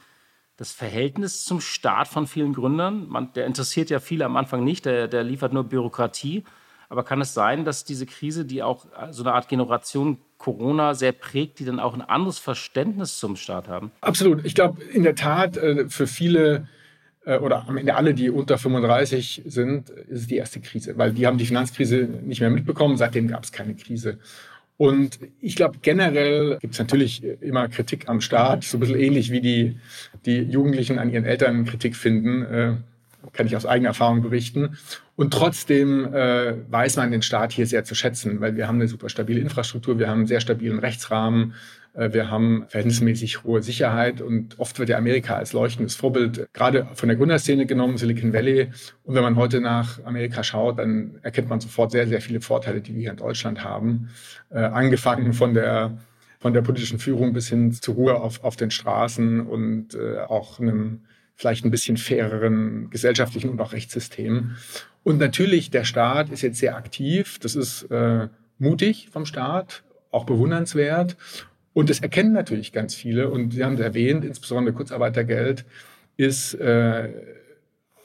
das 0.57 0.73
Verhältnis 0.73 1.45
zum 1.45 1.61
Staat 1.61 2.09
von 2.09 2.27
vielen 2.27 2.55
Gründern. 2.55 3.07
Man, 3.07 3.33
der 3.35 3.47
interessiert 3.47 3.89
ja 3.89 4.01
viele 4.01 4.25
am 4.25 4.37
Anfang 4.37 4.65
nicht, 4.65 4.85
der, 4.85 5.07
der 5.07 5.23
liefert 5.23 5.53
nur 5.53 5.63
Bürokratie. 5.63 6.43
Aber 6.89 7.05
kann 7.05 7.21
es 7.21 7.35
sein, 7.35 7.65
dass 7.65 7.85
diese 7.85 8.07
Krise, 8.07 8.45
die 8.45 8.63
auch 8.63 8.87
äh, 8.87 9.13
so 9.13 9.23
eine 9.23 9.35
Art 9.35 9.49
Generation 9.49 10.19
Corona 10.39 10.95
sehr 10.95 11.13
prägt, 11.13 11.59
die 11.59 11.65
dann 11.65 11.81
auch 11.81 11.95
ein 11.95 12.01
anderes 12.01 12.39
Verständnis 12.39 13.19
zum 13.19 13.37
Staat 13.37 13.69
haben? 13.69 13.91
Absolut. 14.01 14.45
Ich 14.45 14.55
glaube, 14.55 14.83
in 14.83 15.03
der 15.03 15.15
Tat, 15.15 15.57
äh, 15.57 15.89
für 15.89 16.07
viele 16.07 16.69
äh, 17.25 17.39
oder 17.39 17.69
am 17.69 17.77
Ende 17.77 17.95
alle, 17.95 18.15
die 18.15 18.31
unter 18.31 18.57
35 18.57 19.43
sind, 19.45 19.91
ist 19.91 20.21
es 20.21 20.27
die 20.29 20.37
erste 20.37 20.61
Krise, 20.61 20.97
weil 20.97 21.13
die 21.13 21.27
haben 21.27 21.39
die 21.39 21.47
Finanzkrise 21.47 22.09
nicht 22.23 22.41
mehr 22.41 22.51
mitbekommen. 22.51 22.97
Seitdem 22.97 23.29
gab 23.29 23.45
es 23.45 23.53
keine 23.53 23.75
Krise. 23.75 24.19
Und 24.79 25.19
ich 25.41 25.57
glaube, 25.57 25.79
generell 25.83 26.59
gibt 26.61 26.75
es 26.75 26.79
natürlich 26.79 27.25
immer 27.25 27.69
Kritik 27.69 28.09
am 28.09 28.21
Staat, 28.21 28.63
so 28.63 28.77
ein 28.77 28.81
bisschen 28.81 28.99
ähnlich 28.99 29.33
wie 29.33 29.41
die, 29.41 29.77
die 30.25 30.39
Jugendlichen 30.39 31.01
an 31.01 31.11
ihren 31.11 31.25
Eltern 31.25 31.65
Kritik 31.65 31.97
finden, 31.97 32.85
kann 33.33 33.47
ich 33.47 33.57
aus 33.57 33.67
eigener 33.67 33.89
Erfahrung 33.89 34.23
berichten. 34.23 34.77
Und 35.17 35.33
trotzdem 35.33 36.13
äh, 36.15 36.55
weiß 36.71 36.97
man 36.97 37.11
den 37.11 37.23
Staat 37.23 37.53
hier 37.53 37.67
sehr 37.67 37.85
zu 37.85 37.95
schätzen, 37.95 38.41
weil 38.41 38.57
wir 38.57 38.69
haben 38.69 38.77
eine 38.77 38.89
super 38.89 39.09
stabile 39.09 39.41
Infrastruktur, 39.41 39.99
wir 39.99 40.09
haben 40.09 40.19
einen 40.19 40.27
sehr 40.27 40.41
stabilen 40.41 40.79
Rechtsrahmen, 40.79 41.55
äh, 41.95 42.13
wir 42.13 42.31
haben 42.31 42.67
verhältnismäßig 42.69 43.43
hohe 43.43 43.63
Sicherheit 43.63 44.21
und 44.21 44.59
oft 44.61 44.79
wird 44.79 44.89
ja 44.89 44.97
Amerika 44.97 45.37
als 45.37 45.53
leuchtendes 45.53 45.97
Vorbild 45.97 46.49
gerade 46.53 46.87
von 46.95 47.09
der 47.09 47.17
Gründerszene 47.17 47.67
genommen, 47.67 47.97
Silicon 47.97 48.33
Valley. 48.33 48.71
Und 49.03 49.15
wenn 49.15 49.23
man 49.23 49.37
heute 49.37 49.61
nach 49.61 50.05
Amerika 50.05 50.45
schaut, 50.45 50.79
dann 50.79 51.19
erkennt 51.23 51.49
man 51.49 51.61
sofort 51.61 51.91
sehr, 51.91 52.07
sehr 52.07 52.21
viele 52.21 52.41
Vorteile, 52.41 52.81
die 52.81 52.95
wir 52.95 53.01
hier 53.01 53.11
in 53.11 53.17
Deutschland 53.17 53.65
haben. 53.65 54.11
Äh, 54.51 54.61
angefangen 54.61 55.33
von 55.33 55.55
der 55.55 55.99
von 56.41 56.55
der 56.55 56.63
politischen 56.63 57.01
Führung 57.01 57.33
bis 57.33 57.49
hin 57.49 57.73
zur 57.73 57.97
Ruhe 57.97 58.15
auf, 58.15 58.45
auf 58.45 58.55
den 58.55 58.71
Straßen 58.71 59.41
und 59.41 59.95
äh, 59.95 60.19
auch 60.19 60.61
einem 60.61 61.01
vielleicht 61.39 61.65
ein 61.65 61.71
bisschen 61.71 61.97
faireren 61.97 62.91
gesellschaftlichen 62.91 63.49
und 63.49 63.61
auch 63.61 63.73
Rechtssystem. 63.73 64.57
Und 65.05 65.19
natürlich, 65.19 65.71
der 65.71 65.85
Staat 65.85 66.31
ist 66.31 66.43
jetzt 66.43 66.59
sehr 66.59 66.77
aktiv. 66.77 67.39
Das 67.39 67.55
ist 67.55 67.85
äh, 67.93 68.27
mutig 68.59 69.09
vom 69.13 69.25
Staat, 69.25 69.85
auch 70.11 70.25
bewundernswert. 70.25 71.17
Und 71.75 71.91
das 71.91 72.01
erkennen 72.01 72.33
natürlich 72.33 72.73
ganz 72.73 72.97
viele. 72.97 73.31
Und 73.31 73.53
Sie 73.53 73.65
haben 73.65 73.75
es 73.75 73.81
erwähnt, 73.81 74.25
insbesondere 74.25 74.75
Kurzarbeitergeld 74.75 75.65
ist 76.17 76.55
äh, 76.55 77.09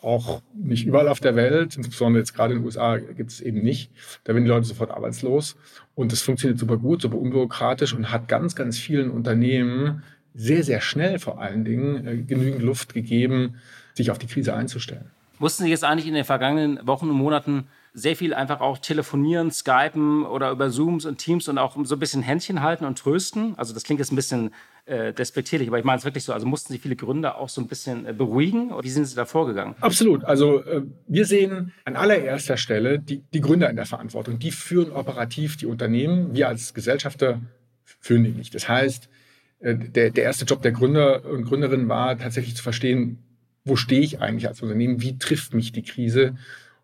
auch 0.04 0.44
nicht 0.54 0.86
überall 0.86 1.08
auf 1.08 1.20
der 1.20 1.36
Welt, 1.36 1.76
insbesondere 1.76 2.22
jetzt 2.22 2.36
gerade 2.36 2.54
in 2.54 2.60
den 2.60 2.66
USA 2.66 2.98
gibt 2.98 3.32
es 3.32 3.42
eben 3.42 3.64
nicht. 3.64 3.90
Da 4.26 4.34
werden 4.36 4.44
die 4.44 4.50
Leute 4.52 4.68
sofort 4.68 4.92
arbeitslos. 4.92 5.56
Und 5.96 6.12
das 6.12 6.22
funktioniert 6.22 6.60
super 6.60 6.78
gut, 6.78 7.02
super 7.02 7.18
unbürokratisch 7.18 7.96
und 7.96 8.12
hat 8.12 8.28
ganz, 8.28 8.56
ganz 8.56 8.78
vielen 8.78 9.10
Unternehmen 9.10 10.04
sehr, 10.36 10.64
sehr 10.64 10.82
schnell 10.82 11.20
vor 11.20 11.40
allen 11.40 11.66
Dingen 11.66 12.08
äh, 12.08 12.18
genügend 12.18 12.62
Luft 12.62 12.94
gegeben, 12.94 13.56
sich 13.94 14.12
auf 14.12 14.18
die 14.18 14.28
Krise 14.28 14.54
einzustellen. 14.54 15.12
Mussten 15.40 15.64
Sie 15.64 15.70
jetzt 15.70 15.84
eigentlich 15.84 16.08
in 16.08 16.14
den 16.14 16.26
vergangenen 16.26 16.86
Wochen 16.88 17.10
und 17.10 17.16
Monaten 17.16 17.68
sehr 17.94 18.16
viel 18.16 18.34
einfach 18.34 18.60
auch 18.60 18.78
telefonieren, 18.80 19.52
skypen 19.52 20.26
oder 20.26 20.50
über 20.52 20.70
Zooms 20.72 21.06
und 21.06 21.18
Teams 21.18 21.48
und 21.48 21.58
auch 21.58 21.78
so 21.84 21.96
ein 21.96 22.00
bisschen 22.00 22.24
Händchen 22.24 22.62
halten 22.62 22.86
und 22.86 22.98
trösten? 22.98 23.54
Also 23.58 23.74
das 23.74 23.84
klingt 23.84 24.00
jetzt 24.00 24.12
ein 24.12 24.16
bisschen 24.16 24.52
äh, 24.86 25.14
despektierlich, 25.14 25.68
aber 25.68 25.78
ich 25.78 25.86
meine 25.86 26.00
es 26.00 26.06
wirklich 26.06 26.24
so. 26.24 26.34
Also 26.34 26.48
mussten 26.48 26.74
Sie 26.74 26.80
viele 26.80 26.96
Gründer 26.96 27.38
auch 27.38 27.50
so 27.50 27.62
ein 27.62 27.68
bisschen 27.68 28.06
äh, 28.06 28.14
beruhigen? 28.14 28.72
Wie 28.82 28.90
sind 28.90 29.06
Sie 29.06 29.16
da 29.16 29.26
vorgegangen? 29.26 29.76
Absolut. 29.80 30.24
Also 30.24 30.64
äh, 30.64 30.82
wir 31.08 31.26
sehen 31.26 31.72
an 31.86 31.96
allererster 31.96 32.58
Stelle 32.58 33.00
die, 33.00 33.24
die 33.34 33.42
Gründer 33.42 33.70
in 33.70 33.76
der 33.76 33.86
Verantwortung. 33.86 34.40
Die 34.40 34.52
führen 34.52 34.92
operativ 34.92 35.58
die 35.58 35.68
Unternehmen. 35.68 36.34
Wir 36.34 36.48
als 36.48 36.74
Gesellschafter 36.74 37.42
führen 38.00 38.24
die 38.24 38.32
nicht. 38.32 38.56
Das 38.56 38.68
heißt, 38.68 39.08
der, 39.64 40.12
der 40.12 40.24
erste 40.24 40.46
Job 40.46 40.62
der 40.62 40.74
Gründer 40.74 41.26
und 41.26 41.46
Gründerinnen 41.46 41.90
war 41.90 42.18
tatsächlich 42.18 42.56
zu 42.56 42.64
verstehen, 42.64 43.20
wo 43.66 43.76
stehe 43.76 44.02
ich 44.02 44.20
eigentlich 44.22 44.48
als 44.48 44.62
Unternehmen? 44.62 45.02
Wie 45.02 45.18
trifft 45.18 45.54
mich 45.54 45.72
die 45.72 45.84
Krise? 45.84 46.36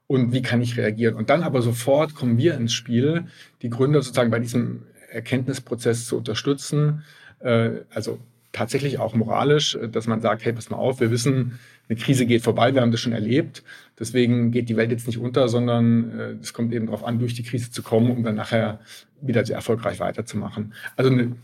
und 0.10 0.34
wie 0.34 0.42
kann 0.42 0.60
ich 0.60 0.76
reagieren. 0.76 1.14
Und 1.14 1.30
dann 1.30 1.44
aber 1.44 1.62
sofort 1.62 2.16
kommen 2.16 2.40
wir 2.40 2.56
ins 2.56 2.74
Spiel, 2.74 3.26
die 3.62 3.70
Gründer 3.70 4.02
sozusagen 4.02 4.32
bei 4.32 4.40
diesem 4.40 4.88
Erkenntnisprozess 5.12 6.08
zu 6.08 6.18
unterstützen. 6.18 7.04
Äh, 7.42 7.82
also 7.92 8.20
tatsächlich 8.52 9.00
auch 9.00 9.16
moralisch, 9.16 9.76
äh, 9.76 9.90
dass 9.90 10.08
man 10.08 10.22
sagt, 10.22 10.46
hey, 10.46 10.54
pass 10.54 10.70
mal 10.70 10.78
auf, 10.78 11.00
wir 11.00 11.12
wissen, 11.12 11.60
eine 11.88 11.98
Krise 11.98 12.28
geht 12.28 12.44
vorbei, 12.44 12.74
wir 12.76 12.82
haben 12.82 12.92
das 12.92 13.00
schon 13.00 13.14
erlebt. 13.14 13.64
Deswegen 13.98 14.52
geht 14.52 14.70
die 14.70 14.78
Welt 14.78 14.92
jetzt 14.92 15.08
nicht 15.08 15.18
unter, 15.18 15.50
sondern 15.50 16.20
äh, 16.20 16.36
es 16.40 16.54
kommt 16.54 16.72
eben 16.72 16.86
darauf 16.86 17.04
an, 17.04 17.18
durch 17.18 17.34
die 17.34 17.44
Krise 17.44 17.72
zu 17.72 17.82
kommen, 17.82 18.12
um 18.12 18.24
dann 18.24 18.36
nachher 18.36 18.80
wieder 19.22 19.44
sehr 19.44 19.56
erfolgreich 19.56 20.00
weiterzumachen. 20.00 20.74
Also 20.96 21.12
eine, 21.12 21.36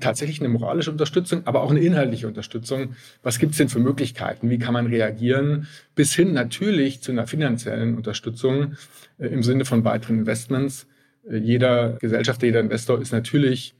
tatsächlich 0.00 0.40
eine 0.40 0.50
moralische 0.50 0.90
Unterstützung, 0.90 1.46
aber 1.46 1.62
auch 1.62 1.70
eine 1.70 1.80
inhaltliche 1.80 2.28
Unterstützung. 2.28 2.94
Was 3.22 3.38
gibt 3.38 3.52
es 3.52 3.58
denn 3.58 3.70
für 3.70 3.80
Möglichkeiten? 3.80 4.50
Wie 4.50 4.58
kann 4.58 4.74
man 4.74 4.86
reagieren? 4.86 5.68
Bis 5.94 6.14
hin 6.14 6.34
natürlich 6.34 7.00
zu 7.00 7.10
einer 7.10 7.26
finanziellen 7.26 7.96
Unterstützung 7.96 8.74
äh, 9.18 9.28
im 9.28 9.42
Sinne 9.42 9.64
von 9.64 9.84
weiteren 9.84 10.18
Investments. 10.18 10.86
Jeder 11.26 11.94
Gesellschafter, 11.94 12.44
jeder 12.44 12.60
Investor 12.60 13.00
ist 13.00 13.10
natürlich 13.10 13.74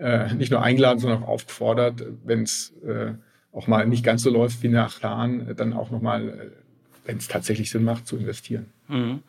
äh, 0.00 0.32
nicht 0.34 0.50
nur 0.50 0.62
eingeladen, 0.62 0.98
sondern 0.98 1.22
auch 1.22 1.28
aufgefordert, 1.28 2.02
wenn 2.24 2.42
es 2.42 2.72
äh, 2.84 3.12
auch 3.52 3.66
mal 3.66 3.86
nicht 3.86 4.04
ganz 4.04 4.22
so 4.22 4.30
läuft 4.30 4.62
wie 4.62 4.68
nach 4.68 4.98
Plan, 4.98 5.54
dann 5.56 5.72
auch 5.72 5.90
nochmal, 5.90 6.28
äh, 6.28 6.50
wenn 7.04 7.18
es 7.18 7.28
tatsächlich 7.28 7.70
Sinn 7.70 7.84
macht, 7.84 8.06
zu 8.06 8.16
investieren. 8.16 8.72
Mhm. 8.88 9.22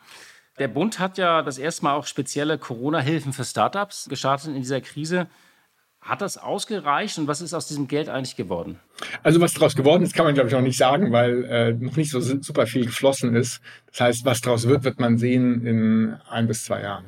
Der 0.58 0.68
Bund 0.68 0.98
hat 0.98 1.18
ja 1.18 1.42
das 1.42 1.58
erste 1.58 1.84
Mal 1.84 1.94
auch 1.94 2.06
spezielle 2.06 2.58
Corona-Hilfen 2.58 3.32
für 3.32 3.44
Startups 3.44 4.08
gestartet 4.08 4.48
in 4.48 4.60
dieser 4.60 4.80
Krise. 4.80 5.26
Hat 6.00 6.20
das 6.20 6.36
ausgereicht 6.36 7.18
und 7.18 7.28
was 7.28 7.40
ist 7.40 7.54
aus 7.54 7.68
diesem 7.68 7.86
Geld 7.86 8.08
eigentlich 8.08 8.36
geworden? 8.36 8.78
Also 9.22 9.40
was 9.40 9.54
daraus 9.54 9.76
geworden 9.76 10.02
ist, 10.02 10.14
kann 10.14 10.26
man 10.26 10.34
glaube 10.34 10.48
ich 10.48 10.54
noch 10.54 10.60
nicht 10.60 10.76
sagen, 10.76 11.12
weil 11.12 11.44
äh, 11.44 11.72
noch 11.72 11.96
nicht 11.96 12.10
so 12.10 12.20
super 12.20 12.66
viel 12.66 12.86
geflossen 12.86 13.34
ist. 13.34 13.60
Das 13.90 14.00
heißt, 14.00 14.24
was 14.24 14.40
daraus 14.40 14.66
wird, 14.66 14.84
wird 14.84 15.00
man 15.00 15.16
sehen 15.16 15.64
in 15.64 16.16
ein 16.28 16.48
bis 16.48 16.64
zwei 16.64 16.82
Jahren. 16.82 17.04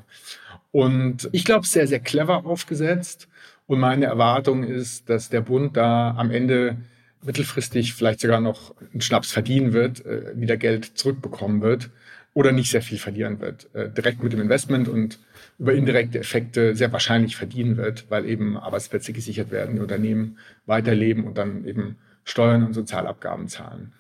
Und 0.75 1.29
ich 1.31 1.45
glaube, 1.45 1.67
sehr, 1.67 1.87
sehr 1.87 2.01
clever 2.01 2.45
aufgesetzt. 2.47 3.29
Und 3.67 3.81
meine 3.81 4.07
Erwartung 4.07 4.63
ist, 4.63 5.09
dass 5.09 5.31
der 5.31 5.41
Bund 5.41 5.77
da 5.77 6.15
am 6.17 6.31
Ende 6.31 6.77
mittelfristig 7.23 7.95
vielleicht 7.95 8.21
sogar 8.21 8.41
noch 8.41 8.75
einen 8.93 9.01
Schnaps 9.01 9.33
verdienen 9.33 9.73
wird, 9.73 10.05
äh, 10.05 10.39
wieder 10.39 10.57
Geld 10.57 10.85
zurückbekommen 10.85 11.63
wird 11.63 11.91
oder 12.35 12.53
nicht 12.53 12.71
sehr 12.71 12.83
viel 12.83 12.99
verlieren 12.99 13.41
wird. 13.41 13.75
Äh, 13.75 13.91
direkt 13.91 14.23
mit 14.23 14.33
dem 14.33 14.41
Investment 14.41 14.89
und 14.89 15.19
über 15.59 15.73
indirekte 15.73 16.19
Effekte 16.19 16.77
sehr 16.77 16.93
wahrscheinlich 16.93 17.37
verdienen 17.37 17.77
wird, 17.77 18.11
weil 18.11 18.27
eben 18.27 18.57
Arbeitsplätze 18.57 19.13
gesichert 19.13 19.51
werden, 19.51 19.81
Unternehmen 19.81 20.39
weiterleben 20.67 21.25
und 21.25 21.39
dann 21.39 21.65
eben 21.65 21.97
Steuern 22.25 22.67
und 22.67 22.75
Sozialabgaben 22.75 23.49
zahlen. 23.49 23.93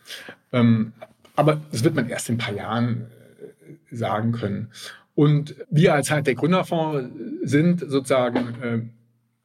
Ähm, 0.52 0.92
aber 1.36 1.60
das 1.72 1.84
wird 1.84 1.94
man 1.94 2.08
erst 2.08 2.28
in 2.28 2.36
ein 2.36 2.38
paar 2.38 2.54
Jahren 2.54 3.06
äh, 3.90 3.96
sagen 3.96 4.32
können. 4.32 4.70
Und 5.14 5.54
wir 5.70 5.94
als 5.94 6.10
halt 6.10 6.26
der 6.26 6.34
Gründerfonds 6.34 7.08
sind 7.42 7.80
sozusagen 7.80 8.90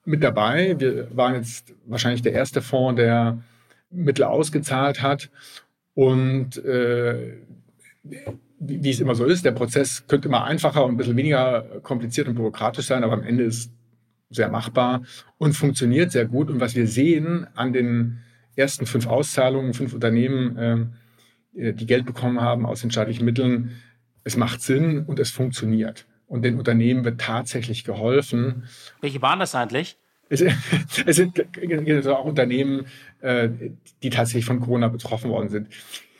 mit 0.09 0.23
dabei. 0.23 0.75
Wir 0.79 1.15
waren 1.15 1.35
jetzt 1.35 1.73
wahrscheinlich 1.85 2.23
der 2.23 2.33
erste 2.33 2.61
Fonds, 2.61 2.99
der 2.99 3.37
Mittel 3.91 4.23
ausgezahlt 4.23 5.01
hat. 5.01 5.29
Und 5.93 6.57
äh, 6.65 7.37
wie, 8.59 8.89
es 8.89 8.99
immer 8.99 9.15
so 9.15 9.25
ist, 9.25 9.45
der 9.45 9.51
Prozess 9.51 10.05
könnte 10.07 10.27
immer 10.27 10.45
einfacher 10.45 10.83
und 10.83 10.93
ein 10.93 10.97
bisschen 10.97 11.15
weniger 11.15 11.61
kompliziert 11.83 12.27
und 12.27 12.35
bürokratisch 12.35 12.87
sein, 12.87 13.03
aber 13.03 13.13
am 13.13 13.23
Ende 13.23 13.43
ist 13.43 13.71
sehr 14.31 14.49
machbar 14.49 15.03
und 15.37 15.53
funktioniert 15.53 16.11
sehr 16.11 16.25
gut. 16.25 16.49
Und 16.49 16.59
was 16.59 16.75
wir 16.75 16.87
sehen 16.87 17.47
an 17.55 17.71
den 17.71 18.19
ersten 18.55 18.85
fünf 18.85 19.05
Auszahlungen, 19.05 19.73
fünf 19.73 19.93
Unternehmen, 19.93 20.93
äh, 21.55 21.73
die 21.73 21.85
Geld 21.85 22.05
bekommen 22.05 22.41
haben 22.41 22.65
aus 22.65 22.81
den 22.81 22.91
staatlichen 22.91 23.25
Mitteln, 23.25 23.71
es 24.23 24.37
macht 24.37 24.61
Sinn 24.61 25.03
und 25.05 25.19
es 25.19 25.29
funktioniert. 25.29 26.05
Und 26.29 26.43
den 26.43 26.59
Unternehmen 26.59 27.03
wird 27.03 27.19
tatsächlich 27.19 27.83
geholfen. 27.83 28.63
Welche 29.01 29.21
waren 29.21 29.39
das 29.39 29.55
eigentlich? 29.55 29.97
Es, 30.29 30.41
es 31.05 31.15
sind 31.15 32.07
auch 32.07 32.23
Unternehmen, 32.23 32.85
äh, 33.19 33.49
die 34.03 34.11
tatsächlich 34.11 34.45
von 34.45 34.59
Corona 34.59 34.87
betroffen 34.87 35.31
worden 35.31 35.49
sind. 35.49 35.67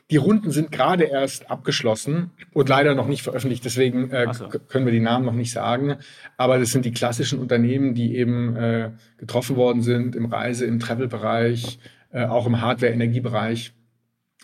Die 0.09 0.17
Runden 0.17 0.49
sind 0.49 0.71
gerade 0.71 1.03
erst 1.03 1.51
abgeschlossen 1.51 2.31
und 2.51 2.67
leider 2.67 2.95
noch 2.95 3.07
nicht 3.07 3.21
veröffentlicht. 3.21 3.63
Deswegen 3.63 4.09
äh, 4.09 4.33
so. 4.33 4.47
können 4.47 4.85
wir 4.85 4.91
die 4.91 4.99
Namen 4.99 5.25
noch 5.25 5.33
nicht 5.33 5.51
sagen. 5.51 5.97
Aber 6.35 6.57
das 6.57 6.71
sind 6.71 6.85
die 6.85 6.91
klassischen 6.91 7.37
Unternehmen, 7.37 7.93
die 7.93 8.15
eben 8.15 8.55
äh, 8.55 8.89
getroffen 9.17 9.55
worden 9.55 9.83
sind 9.83 10.15
im 10.15 10.25
Reise-, 10.25 10.65
im 10.65 10.79
Travel-Bereich, 10.79 11.77
äh, 12.11 12.25
auch 12.25 12.47
im 12.47 12.59
Hardware-Energiebereich. 12.59 13.73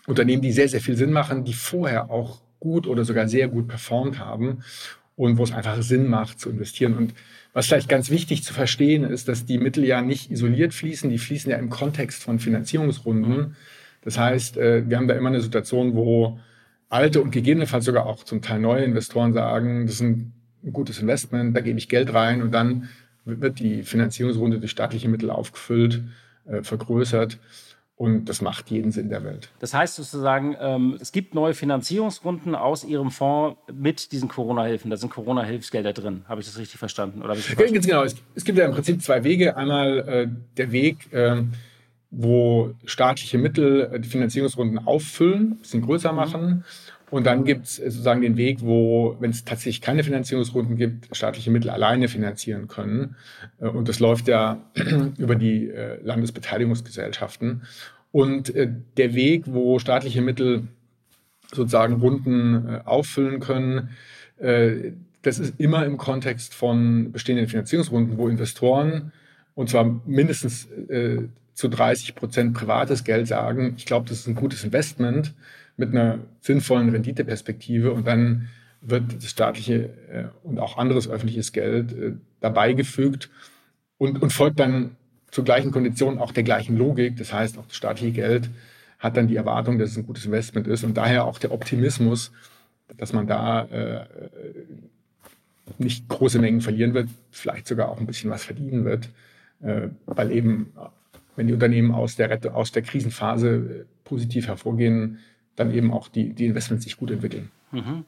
Unternehmen, 0.06 0.42
die 0.42 0.52
sehr, 0.52 0.68
sehr 0.68 0.80
viel 0.80 0.96
Sinn 0.96 1.10
machen, 1.10 1.42
die 1.42 1.54
vorher 1.54 2.08
auch 2.08 2.40
gut 2.60 2.86
oder 2.86 3.04
sogar 3.04 3.26
sehr 3.26 3.48
gut 3.48 3.66
performt 3.66 4.20
haben 4.20 4.62
und 5.16 5.38
wo 5.38 5.42
es 5.42 5.52
einfach 5.52 5.80
Sinn 5.82 6.08
macht 6.08 6.38
zu 6.38 6.50
investieren. 6.50 6.94
Und 6.96 7.14
was 7.52 7.66
vielleicht 7.66 7.88
ganz 7.88 8.10
wichtig 8.10 8.44
zu 8.44 8.52
verstehen 8.52 9.02
ist, 9.04 9.28
dass 9.28 9.46
die 9.46 9.58
Mittel 9.58 9.84
ja 9.84 10.02
nicht 10.02 10.30
isoliert 10.30 10.74
fließen, 10.74 11.10
die 11.10 11.18
fließen 11.18 11.50
ja 11.50 11.56
im 11.56 11.70
Kontext 11.70 12.22
von 12.22 12.38
Finanzierungsrunden. 12.38 13.56
Das 14.02 14.18
heißt, 14.18 14.58
äh, 14.58 14.88
wir 14.88 14.98
haben 14.98 15.08
da 15.08 15.14
immer 15.14 15.30
eine 15.30 15.40
Situation, 15.40 15.94
wo 15.94 16.38
alte 16.88 17.20
und 17.20 17.30
gegebenenfalls 17.30 17.86
sogar 17.86 18.06
auch 18.06 18.24
zum 18.24 18.42
Teil 18.42 18.60
neue 18.60 18.84
Investoren 18.84 19.32
sagen, 19.32 19.86
das 19.86 19.96
ist 19.96 20.02
ein 20.02 20.32
gutes 20.72 21.00
Investment, 21.00 21.56
da 21.56 21.60
gebe 21.60 21.78
ich 21.78 21.88
Geld 21.88 22.12
rein 22.12 22.42
und 22.42 22.52
dann 22.52 22.88
wird 23.24 23.58
die 23.58 23.82
Finanzierungsrunde 23.82 24.60
durch 24.60 24.70
staatliche 24.70 25.08
Mittel 25.08 25.30
aufgefüllt, 25.30 26.04
äh, 26.46 26.62
vergrößert. 26.62 27.38
Und 27.96 28.26
das 28.26 28.42
macht 28.42 28.70
jeden 28.70 28.92
Sinn 28.92 29.08
der 29.08 29.24
Welt. 29.24 29.48
Das 29.58 29.72
heißt 29.72 29.96
sozusagen, 29.96 30.54
ähm, 30.60 30.98
es 31.00 31.12
gibt 31.12 31.34
neue 31.34 31.54
Finanzierungsrunden 31.54 32.54
aus 32.54 32.84
Ihrem 32.84 33.10
Fonds 33.10 33.58
mit 33.72 34.12
diesen 34.12 34.28
Corona-Hilfen. 34.28 34.90
Da 34.90 34.98
sind 34.98 35.08
Corona-Hilfsgelder 35.08 35.94
drin. 35.94 36.22
Habe 36.28 36.42
ich 36.42 36.46
das 36.46 36.58
richtig 36.58 36.78
verstanden? 36.78 37.22
Oder 37.22 37.34
ich 37.34 37.56
Ganz 37.56 37.86
genau. 37.86 38.02
Es, 38.02 38.44
gibt 38.44 38.58
ja 38.58 38.66
im 38.66 38.72
Prinzip 38.72 39.02
zwei 39.02 39.24
Wege. 39.24 39.56
Einmal 39.56 39.98
äh, 40.00 40.28
der 40.58 40.72
Weg, 40.72 41.10
äh, 41.10 41.42
wo 42.10 42.74
staatliche 42.84 43.38
Mittel 43.38 43.90
äh, 43.90 43.98
die 43.98 44.10
Finanzierungsrunden 44.10 44.86
auffüllen, 44.86 45.52
ein 45.52 45.58
bisschen 45.58 45.80
größer 45.80 46.12
mhm. 46.12 46.64
Und 47.10 47.24
dann 47.24 47.44
gibt 47.44 47.66
es 47.66 47.76
sozusagen 47.76 48.20
den 48.20 48.36
Weg, 48.36 48.62
wo, 48.62 49.16
wenn 49.20 49.30
es 49.30 49.44
tatsächlich 49.44 49.80
keine 49.80 50.02
Finanzierungsrunden 50.02 50.76
gibt, 50.76 51.14
staatliche 51.14 51.50
Mittel 51.52 51.70
alleine 51.70 52.08
finanzieren 52.08 52.66
können. 52.66 53.14
Äh, 53.60 53.68
und 53.68 53.88
das 53.88 54.00
läuft 54.00 54.28
ja 54.28 54.60
über 55.18 55.36
die 55.36 55.68
äh, 55.68 56.00
Landesbeteiligungsgesellschaften. 56.02 57.62
Und 58.10 58.54
äh, 58.54 58.72
der 58.96 59.14
Weg, 59.14 59.44
wo 59.46 59.78
staatliche 59.78 60.20
Mittel 60.20 60.66
sozusagen 61.52 62.00
Runden 62.00 62.80
auffüllen 62.84 63.38
können, 63.38 63.90
das 65.22 65.38
ist 65.38 65.54
immer 65.58 65.86
im 65.86 65.96
Kontext 65.96 66.54
von 66.54 67.12
bestehenden 67.12 67.46
Finanzierungsrunden, 67.46 68.18
wo 68.18 68.26
Investoren, 68.26 69.12
und 69.54 69.70
zwar 69.70 70.00
mindestens 70.06 70.66
zu 71.54 71.68
30 71.68 72.16
Prozent 72.16 72.52
privates 72.52 73.04
Geld 73.04 73.28
sagen, 73.28 73.74
ich 73.76 73.86
glaube, 73.86 74.08
das 74.08 74.18
ist 74.18 74.26
ein 74.26 74.34
gutes 74.34 74.64
Investment 74.64 75.34
mit 75.76 75.90
einer 75.90 76.20
sinnvollen 76.40 76.88
Renditeperspektive 76.90 77.92
und 77.92 78.06
dann 78.06 78.48
wird 78.80 79.16
das 79.16 79.30
staatliche 79.30 79.90
äh, 80.10 80.24
und 80.42 80.58
auch 80.58 80.78
anderes 80.78 81.08
öffentliches 81.08 81.52
Geld 81.52 81.92
äh, 81.92 82.12
dabei 82.40 82.72
gefügt 82.72 83.30
und, 83.98 84.22
und 84.22 84.32
folgt 84.32 84.60
dann 84.60 84.96
zu 85.30 85.42
gleichen 85.42 85.70
Konditionen 85.70 86.18
auch 86.18 86.32
der 86.32 86.44
gleichen 86.44 86.76
Logik. 86.76 87.16
Das 87.16 87.32
heißt, 87.32 87.58
auch 87.58 87.66
das 87.66 87.76
staatliche 87.76 88.12
Geld 88.12 88.50
hat 88.98 89.16
dann 89.16 89.28
die 89.28 89.36
Erwartung, 89.36 89.78
dass 89.78 89.90
es 89.90 89.96
ein 89.96 90.06
gutes 90.06 90.24
Investment 90.24 90.66
ist 90.66 90.84
und 90.84 90.96
daher 90.96 91.24
auch 91.24 91.38
der 91.38 91.52
Optimismus, 91.52 92.32
dass 92.96 93.12
man 93.12 93.26
da 93.26 93.64
äh, 93.64 94.06
nicht 95.78 96.08
große 96.08 96.38
Mengen 96.38 96.60
verlieren 96.60 96.94
wird, 96.94 97.08
vielleicht 97.30 97.66
sogar 97.66 97.88
auch 97.88 97.98
ein 97.98 98.06
bisschen 98.06 98.30
was 98.30 98.44
verdienen 98.44 98.84
wird, 98.84 99.10
äh, 99.62 99.88
weil 100.06 100.32
eben, 100.32 100.72
wenn 101.34 101.48
die 101.48 101.52
Unternehmen 101.52 101.92
aus 101.92 102.16
der, 102.16 102.54
aus 102.54 102.72
der 102.72 102.82
Krisenphase 102.82 103.48
äh, 103.48 103.84
positiv 104.04 104.46
hervorgehen, 104.46 105.18
dann 105.56 105.72
eben 105.72 105.92
auch 105.92 106.08
die, 106.08 106.32
die 106.32 106.46
Investments 106.46 106.84
sich 106.84 106.96
gut 106.96 107.10
entwickeln. 107.10 107.50
Mhm. 107.72 108.04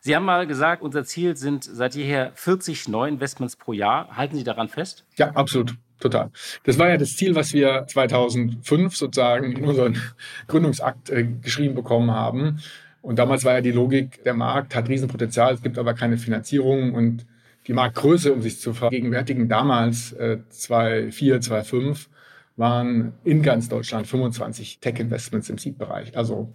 Sie 0.00 0.16
haben 0.16 0.24
mal 0.24 0.48
gesagt, 0.48 0.82
unser 0.82 1.04
Ziel 1.04 1.36
sind 1.36 1.62
seit 1.62 1.94
jeher 1.94 2.32
40 2.34 2.88
Neuinvestments 2.88 3.54
pro 3.54 3.72
Jahr. 3.72 4.16
Halten 4.16 4.36
Sie 4.36 4.42
daran 4.42 4.68
fest? 4.68 5.04
Ja, 5.16 5.30
absolut. 5.30 5.76
Total. 6.00 6.32
Das 6.64 6.80
war 6.80 6.88
ja 6.88 6.96
das 6.96 7.14
Ziel, 7.14 7.36
was 7.36 7.52
wir 7.52 7.86
2005 7.86 8.96
sozusagen 8.96 9.52
in 9.52 9.64
unseren 9.64 9.96
Gründungsakt 10.48 11.10
äh, 11.10 11.22
geschrieben 11.24 11.76
bekommen 11.76 12.10
haben. 12.10 12.58
Und 13.02 13.20
damals 13.20 13.44
war 13.44 13.54
ja 13.54 13.60
die 13.60 13.70
Logik, 13.70 14.24
der 14.24 14.34
Markt 14.34 14.74
hat 14.74 14.88
Riesenpotenzial, 14.88 15.54
es 15.54 15.62
gibt 15.62 15.78
aber 15.78 15.94
keine 15.94 16.18
Finanzierung 16.18 16.94
und 16.94 17.24
die 17.68 17.72
Marktgröße, 17.72 18.32
um 18.32 18.42
sich 18.42 18.60
zu 18.60 18.74
vergegenwärtigen, 18.74 19.48
damals 19.48 20.12
äh, 20.14 20.38
2004, 20.48 21.40
2005 21.40 22.08
waren 22.56 23.14
in 23.22 23.42
ganz 23.42 23.68
Deutschland 23.68 24.08
25 24.08 24.80
Tech-Investments 24.80 25.48
im 25.50 25.58
Seed-Bereich. 25.58 26.16
Also 26.16 26.52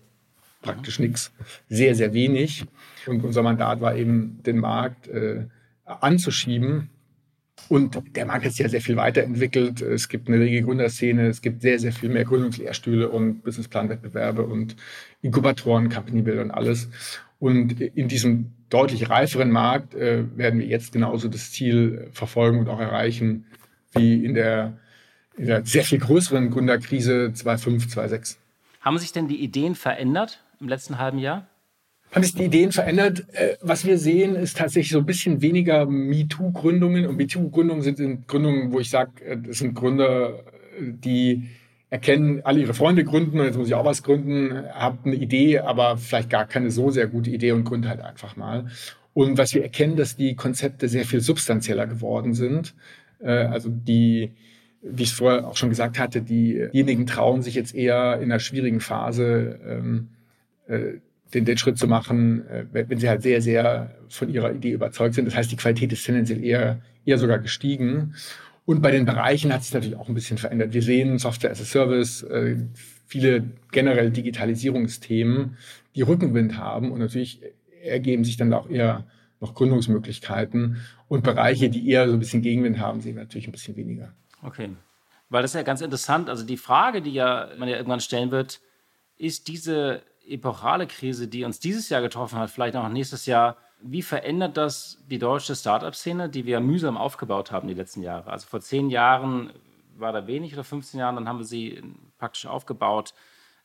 praktisch 0.61 0.99
nichts, 0.99 1.31
sehr, 1.69 1.95
sehr 1.95 2.13
wenig. 2.13 2.65
Und 3.05 3.23
unser 3.23 3.43
Mandat 3.43 3.81
war 3.81 3.95
eben, 3.95 4.41
den 4.43 4.57
Markt 4.57 5.07
äh, 5.07 5.45
anzuschieben. 5.85 6.89
Und 7.69 8.01
der 8.15 8.25
Markt 8.25 8.45
hat 8.45 8.51
sich 8.51 8.59
ja 8.59 8.69
sehr 8.69 8.81
viel 8.81 8.97
weiterentwickelt. 8.97 9.81
Es 9.81 10.09
gibt 10.09 10.27
eine 10.27 10.39
rege 10.39 10.61
Gründerszene, 10.61 11.27
es 11.27 11.41
gibt 11.41 11.61
sehr, 11.61 11.79
sehr 11.79 11.91
viel 11.91 12.09
mehr 12.09 12.23
Gründungslehrstühle 12.23 13.09
und 13.09 13.43
Businessplanwettbewerbe 13.43 14.43
und 14.43 14.75
Inkubatoren, 15.21 15.89
Company 15.89 16.21
Builder 16.21 16.43
und 16.43 16.51
alles. 16.51 16.89
Und 17.39 17.81
in 17.81 18.07
diesem 18.07 18.51
deutlich 18.69 19.09
reiferen 19.09 19.51
Markt 19.51 19.95
äh, 19.95 20.23
werden 20.37 20.59
wir 20.59 20.67
jetzt 20.67 20.91
genauso 20.91 21.27
das 21.27 21.51
Ziel 21.51 22.09
verfolgen 22.11 22.59
und 22.59 22.69
auch 22.69 22.79
erreichen 22.79 23.45
wie 23.93 24.23
in 24.23 24.33
der, 24.33 24.77
in 25.37 25.47
der 25.47 25.65
sehr 25.65 25.83
viel 25.83 25.99
größeren 25.99 26.51
Gründerkrise 26.51 27.31
2005, 27.33 27.89
2006. 27.89 28.37
Haben 28.81 28.97
sich 28.97 29.11
denn 29.11 29.27
die 29.27 29.41
Ideen 29.41 29.75
verändert? 29.75 30.43
Im 30.59 30.67
letzten 30.67 30.97
halben 30.97 31.19
Jahr? 31.19 31.47
Haben 32.11 32.23
sich 32.23 32.35
die 32.35 32.45
Ideen 32.45 32.71
verändert? 32.71 33.25
Äh, 33.33 33.57
was 33.61 33.85
wir 33.85 33.97
sehen, 33.97 34.35
ist 34.35 34.57
tatsächlich 34.57 34.91
so 34.91 34.99
ein 34.99 35.05
bisschen 35.05 35.41
weniger 35.41 35.85
MeToo-Gründungen. 35.85 37.05
Und 37.05 37.17
MeToo-Gründungen 37.17 37.81
sind 37.81 38.27
Gründungen, 38.27 38.71
wo 38.71 38.79
ich 38.79 38.89
sage, 38.89 39.23
äh, 39.25 39.37
das 39.37 39.57
sind 39.57 39.73
Gründer, 39.75 40.43
die 40.79 41.49
erkennen, 41.89 42.41
alle 42.43 42.61
ihre 42.61 42.73
Freunde 42.73 43.03
gründen 43.03 43.39
und 43.39 43.45
jetzt 43.45 43.57
muss 43.57 43.67
ich 43.67 43.73
auch 43.73 43.85
was 43.85 44.03
gründen, 44.03 44.65
habe 44.73 44.97
eine 45.05 45.15
Idee, 45.15 45.59
aber 45.59 45.97
vielleicht 45.97 46.29
gar 46.29 46.45
keine 46.45 46.69
so 46.69 46.91
sehr 46.91 47.07
gute 47.07 47.29
Idee 47.29 47.53
und 47.53 47.63
gründe 47.63 47.87
halt 47.87 48.01
einfach 48.01 48.35
mal. 48.35 48.67
Und 49.13 49.37
was 49.37 49.53
wir 49.53 49.63
erkennen, 49.63 49.95
dass 49.95 50.15
die 50.15 50.35
Konzepte 50.35 50.89
sehr 50.89 51.05
viel 51.05 51.21
substanzieller 51.21 51.87
geworden 51.87 52.33
sind. 52.33 52.75
Äh, 53.19 53.31
also 53.31 53.69
die, 53.69 54.33
wie 54.81 55.03
ich 55.03 55.09
es 55.09 55.15
vorher 55.15 55.47
auch 55.47 55.57
schon 55.57 55.69
gesagt 55.69 55.97
hatte, 55.97 56.21
diejenigen 56.21 57.07
trauen 57.07 57.41
sich 57.41 57.55
jetzt 57.55 57.73
eher 57.73 58.17
in 58.17 58.31
einer 58.31 58.39
schwierigen 58.39 58.79
Phase, 58.79 59.59
ähm, 59.65 60.09
äh, 60.11 60.16
den, 61.33 61.45
den 61.45 61.57
Schritt 61.57 61.77
zu 61.77 61.87
machen, 61.87 62.47
äh, 62.47 62.65
wenn 62.71 62.99
sie 62.99 63.09
halt 63.09 63.21
sehr, 63.21 63.41
sehr 63.41 63.95
von 64.09 64.29
ihrer 64.29 64.53
Idee 64.53 64.71
überzeugt 64.71 65.15
sind. 65.15 65.25
Das 65.25 65.35
heißt, 65.35 65.51
die 65.51 65.57
Qualität 65.57 65.91
ist 65.91 66.05
tendenziell 66.05 66.43
eher, 66.43 66.81
eher 67.05 67.17
sogar 67.17 67.39
gestiegen. 67.39 68.15
Und 68.65 68.81
bei 68.81 68.91
den 68.91 69.05
Bereichen 69.05 69.53
hat 69.53 69.63
sich 69.63 69.73
natürlich 69.73 69.95
auch 69.95 70.09
ein 70.09 70.13
bisschen 70.13 70.37
verändert. 70.37 70.73
Wir 70.73 70.81
sehen 70.81 71.19
Software 71.19 71.51
as 71.51 71.61
a 71.61 71.65
Service, 71.65 72.23
äh, 72.23 72.57
viele 73.05 73.45
generell 73.71 74.11
Digitalisierungsthemen, 74.11 75.57
die 75.95 76.01
Rückenwind 76.01 76.57
haben 76.57 76.91
und 76.91 76.99
natürlich 76.99 77.41
ergeben 77.83 78.23
sich 78.23 78.37
dann 78.37 78.53
auch 78.53 78.69
eher 78.69 79.05
noch 79.39 79.53
Gründungsmöglichkeiten 79.53 80.77
und 81.07 81.23
Bereiche, 81.23 81.69
die 81.69 81.87
eher 81.89 82.07
so 82.07 82.13
ein 82.13 82.19
bisschen 82.19 82.41
Gegenwind 82.41 82.79
haben, 82.79 83.01
sehen 83.01 83.15
wir 83.15 83.23
natürlich 83.23 83.47
ein 83.47 83.51
bisschen 83.51 83.75
weniger. 83.75 84.13
Okay. 84.43 84.69
Weil 85.29 85.41
das 85.41 85.51
ist 85.51 85.55
ja 85.55 85.63
ganz 85.63 85.81
interessant. 85.81 86.29
Also 86.29 86.45
die 86.45 86.57
Frage, 86.57 87.01
die 87.01 87.13
ja 87.13 87.49
man 87.57 87.69
ja 87.69 87.77
irgendwann 87.77 87.99
stellen 87.99 88.31
wird, 88.31 88.59
ist 89.17 89.47
diese 89.47 90.01
epochale 90.27 90.87
Krise, 90.87 91.27
die 91.27 91.43
uns 91.43 91.59
dieses 91.59 91.89
Jahr 91.89 92.01
getroffen 92.01 92.39
hat, 92.39 92.49
vielleicht 92.49 92.75
auch 92.75 92.87
nächstes 92.89 93.25
Jahr, 93.25 93.57
wie 93.79 94.01
verändert 94.01 94.57
das 94.57 95.03
die 95.09 95.19
deutsche 95.19 95.55
Startup-Szene, 95.55 96.29
die 96.29 96.45
wir 96.45 96.59
mühsam 96.59 96.97
aufgebaut 96.97 97.51
haben 97.51 97.67
die 97.67 97.73
letzten 97.73 98.01
Jahre? 98.01 98.31
Also 98.31 98.47
vor 98.47 98.61
zehn 98.61 98.89
Jahren 98.89 99.51
war 99.95 100.11
da 100.11 100.27
wenig 100.27 100.53
oder 100.53 100.63
15 100.63 100.99
Jahren, 100.99 101.15
dann 101.15 101.27
haben 101.27 101.39
wir 101.39 101.45
sie 101.45 101.81
praktisch 102.17 102.45
aufgebaut. 102.45 103.13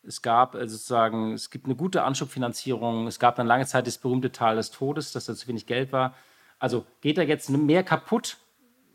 Es 0.03 0.21
gab 0.23 0.55
äh, 0.55 0.69
sozusagen, 0.69 1.33
es 1.33 1.51
gibt 1.51 1.67
eine 1.67 1.77
gute 1.77 2.03
Anschubfinanzierung. 2.03 3.07
Es 3.07 3.19
gab 3.19 3.37
dann 3.37 3.47
lange 3.47 3.67
Zeit 3.67 3.87
das 3.87 3.99
berühmte 3.99 4.33
Tal 4.33 4.57
des 4.57 4.71
Todes, 4.71 5.13
dass 5.13 5.27
da 5.27 5.35
zu 5.35 5.47
wenig 5.49 5.67
Geld 5.67 5.93
war. 5.93 6.15
Also 6.59 6.85
geht 7.01 7.19
da 7.19 7.23
jetzt 7.23 7.51
mehr 7.51 7.83
kaputt 7.83 8.39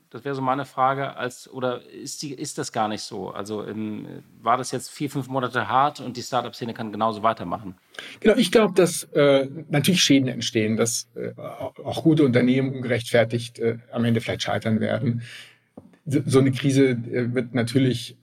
das 0.10 0.24
wäre 0.24 0.36
so 0.36 0.42
meine 0.42 0.66
Frage. 0.66 1.16
Als, 1.16 1.50
oder 1.50 1.82
ist, 1.90 2.22
die, 2.22 2.34
ist 2.34 2.58
das 2.58 2.72
gar 2.72 2.88
nicht 2.88 3.02
so? 3.02 3.30
Also 3.30 3.66
ähm, 3.66 4.24
war 4.42 4.58
das 4.58 4.72
jetzt 4.72 4.90
vier, 4.90 5.10
fünf 5.10 5.28
Monate 5.28 5.68
hart 5.68 6.00
und 6.00 6.18
die 6.18 6.22
Startup-Szene 6.22 6.74
kann 6.74 6.92
genauso 6.92 7.24
weitermachen? 7.24 7.76
Genau, 8.20 8.36
ich 8.36 8.52
glaube, 8.52 8.74
dass 8.74 9.04
äh, 9.14 9.48
natürlich 9.70 10.02
Schäden 10.02 10.28
entstehen, 10.28 10.78
dass 10.78 11.10
äh, 11.16 11.34
auch 11.38 12.04
gute 12.04 12.24
Unternehmen 12.24 12.74
ungerechtfertigt 12.74 13.60
äh, 13.60 13.78
am 13.92 14.06
Ende 14.06 14.22
vielleicht 14.22 14.44
scheitern 14.44 14.80
werden. 14.80 15.24
So, 16.06 16.40
eine 16.40 16.52
Krise 16.52 16.92
äh, 16.92 17.34
wird 17.34 17.54
natürlich 17.54 18.18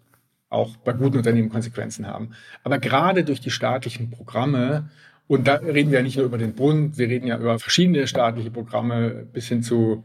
auch 0.49 0.77
bei 0.77 0.93
guten 0.93 1.19
Unternehmen 1.19 1.51
Konsequenzen 1.51 2.07
haben. 2.07 2.31
Aber 2.63 2.79
gerade 2.79 3.25
durch 3.25 3.41
die 3.41 3.51
staatlichen 3.51 4.11
Programme 4.11 4.89
und 5.27 5.47
da 5.49 5.55
reden 5.55 5.91
wir 5.91 5.99
ja 5.99 6.03
nicht 6.03 6.17
nur 6.17 6.27
über 6.27 6.39
den 6.39 6.55
Bund, 6.55 6.99
wir 6.99 7.09
reden 7.09 7.27
ja 7.27 7.39
über 7.39 7.59
verschiedene 7.59 8.07
staatliche 8.07 8.51
Programme 8.51 9.27
bis 9.33 9.49
hin 9.49 9.63
zu 9.63 10.05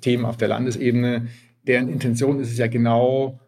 Themen 0.00 0.24
auf 0.24 0.36
der 0.36 0.48
Landesebene, 0.48 1.28
deren 1.66 1.88
Intention 1.88 2.40
ist 2.40 2.50
es 2.50 2.58
ja 2.58 2.66
genau, 2.66 3.38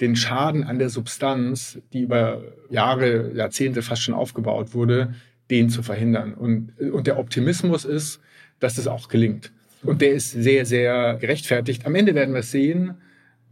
den 0.00 0.16
Schaden 0.16 0.64
an 0.64 0.78
der 0.78 0.90
Substanz, 0.90 1.78
die 1.92 2.02
über 2.02 2.42
Jahre, 2.68 3.32
Jahrzehnte 3.34 3.82
fast 3.82 4.02
schon 4.02 4.14
aufgebaut 4.14 4.74
wurde, 4.74 5.14
den 5.50 5.70
zu 5.70 5.82
verhindern. 5.82 6.34
Und, 6.34 6.78
und 6.80 7.06
der 7.06 7.18
Optimismus 7.18 7.84
ist, 7.84 8.20
dass 8.60 8.74
das 8.74 8.86
auch 8.86 9.08
gelingt. 9.08 9.52
Und 9.82 10.00
der 10.00 10.12
ist 10.12 10.30
sehr, 10.30 10.64
sehr 10.64 11.16
gerechtfertigt. 11.20 11.86
Am 11.86 11.94
Ende 11.94 12.14
werden 12.14 12.34
wir 12.34 12.42
sehen, 12.42 12.94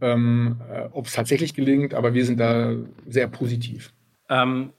ähm, 0.01 0.57
äh, 0.69 0.87
ob 0.91 1.05
es 1.05 1.13
tatsächlich 1.13 1.53
gelingt, 1.53 1.93
aber 1.93 2.13
wir 2.13 2.25
sind 2.25 2.39
da 2.39 2.75
sehr 3.07 3.27
positiv. 3.27 3.93
Ähm, 4.29 4.71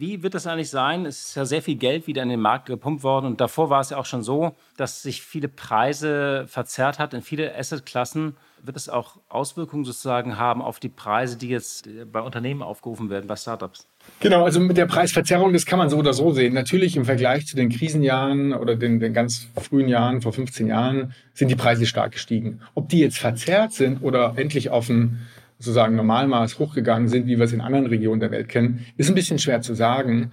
wie 0.00 0.22
wird 0.22 0.34
das 0.34 0.46
eigentlich 0.46 0.70
sein? 0.70 1.04
Es 1.04 1.28
ist 1.28 1.34
ja 1.34 1.44
sehr 1.44 1.60
viel 1.60 1.76
Geld 1.76 2.06
wieder 2.06 2.22
in 2.22 2.30
den 2.30 2.40
Markt 2.40 2.66
gepumpt 2.66 3.02
worden 3.02 3.26
und 3.26 3.40
davor 3.40 3.68
war 3.68 3.82
es 3.82 3.90
ja 3.90 3.98
auch 3.98 4.06
schon 4.06 4.22
so, 4.22 4.56
dass 4.78 5.02
sich 5.02 5.20
viele 5.20 5.48
Preise 5.48 6.46
verzerrt 6.48 6.98
hat 6.98 7.12
in 7.12 7.20
viele 7.20 7.54
Assetklassen. 7.54 8.34
Wird 8.62 8.76
es 8.78 8.88
auch 8.88 9.18
Auswirkungen 9.28 9.84
sozusagen 9.84 10.38
haben 10.38 10.62
auf 10.62 10.80
die 10.80 10.88
Preise, 10.88 11.36
die 11.36 11.48
jetzt 11.48 11.86
bei 12.10 12.20
Unternehmen 12.20 12.62
aufgerufen 12.62 13.10
werden, 13.10 13.26
bei 13.26 13.36
Startups? 13.36 13.86
Genau, 14.20 14.44
also 14.44 14.58
mit 14.58 14.78
der 14.78 14.86
Preisverzerrung, 14.86 15.52
das 15.52 15.66
kann 15.66 15.78
man 15.78 15.90
so 15.90 15.98
oder 15.98 16.14
so 16.14 16.32
sehen. 16.32 16.54
Natürlich 16.54 16.96
im 16.96 17.04
Vergleich 17.04 17.46
zu 17.46 17.56
den 17.56 17.68
Krisenjahren 17.68 18.54
oder 18.54 18.76
den, 18.76 19.00
den 19.00 19.12
ganz 19.12 19.48
frühen 19.60 19.88
Jahren, 19.88 20.22
vor 20.22 20.32
15 20.32 20.66
Jahren, 20.66 21.12
sind 21.34 21.50
die 21.50 21.56
Preise 21.56 21.84
stark 21.84 22.12
gestiegen. 22.12 22.60
Ob 22.74 22.88
die 22.88 23.00
jetzt 23.00 23.18
verzerrt 23.18 23.72
sind 23.72 24.02
oder 24.02 24.34
endlich 24.36 24.70
auf 24.70 24.88
ein 24.88 25.26
sozusagen 25.60 25.94
Normalmaß 25.94 26.58
hochgegangen 26.58 27.08
sind, 27.08 27.26
wie 27.26 27.38
wir 27.38 27.44
es 27.44 27.52
in 27.52 27.60
anderen 27.60 27.86
Regionen 27.86 28.18
der 28.18 28.30
Welt 28.30 28.48
kennen, 28.48 28.84
ist 28.96 29.08
ein 29.08 29.14
bisschen 29.14 29.38
schwer 29.38 29.60
zu 29.60 29.74
sagen. 29.74 30.32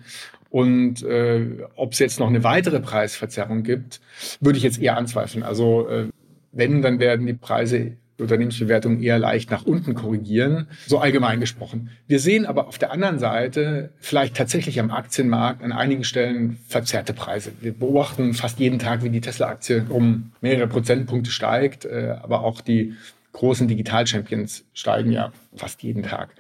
Und 0.50 1.04
äh, 1.04 1.46
ob 1.76 1.92
es 1.92 2.00
jetzt 2.00 2.20
noch 2.20 2.28
eine 2.28 2.44
weitere 2.44 2.80
Preisverzerrung 2.80 3.64
gibt, 3.64 4.00
würde 4.40 4.58
ich 4.58 4.64
jetzt 4.64 4.82
eher 4.82 4.98
anzweifeln. 4.98 5.44
Also 5.44 5.88
äh, 5.90 6.06
wenn, 6.54 6.82
dann 6.82 7.00
werden 7.00 7.28
die 7.28 7.34
Preise 7.34 7.98
Unternehmensbewertungen 8.20 9.02
eher 9.04 9.20
leicht 9.20 9.52
nach 9.52 9.66
unten 9.66 9.94
korrigieren, 9.94 10.68
so 10.88 10.98
allgemein 10.98 11.40
gesprochen. 11.40 11.92
Wir 12.08 12.20
sehen 12.20 12.46
aber 12.46 12.68
auf 12.68 12.78
der 12.78 12.92
anderen 12.92 13.20
Seite 13.20 13.92
vielleicht 14.00 14.36
tatsächlich 14.36 14.80
am 14.80 14.90
Aktienmarkt 14.90 15.64
an 15.64 15.72
einigen 15.72 16.04
Stellen 16.04 16.58
verzerrte 16.68 17.14
Preise. 17.14 17.52
Wir 17.62 17.74
beobachten 17.74 18.34
fast 18.34 18.60
jeden 18.60 18.80
Tag, 18.80 19.04
wie 19.04 19.10
die 19.10 19.22
Tesla-Aktie 19.22 19.86
um 19.90 20.32
mehrere 20.42 20.68
Prozentpunkte 20.68 21.30
steigt, 21.30 21.86
äh, 21.86 22.16
aber 22.22 22.44
auch 22.44 22.62
die 22.62 22.96
großen 23.38 23.68
Digital-Champions 23.68 24.66
steigen 24.74 25.12
ja 25.12 25.32
fast 25.56 25.84
jeden 25.84 26.02
Tag. 26.02 26.34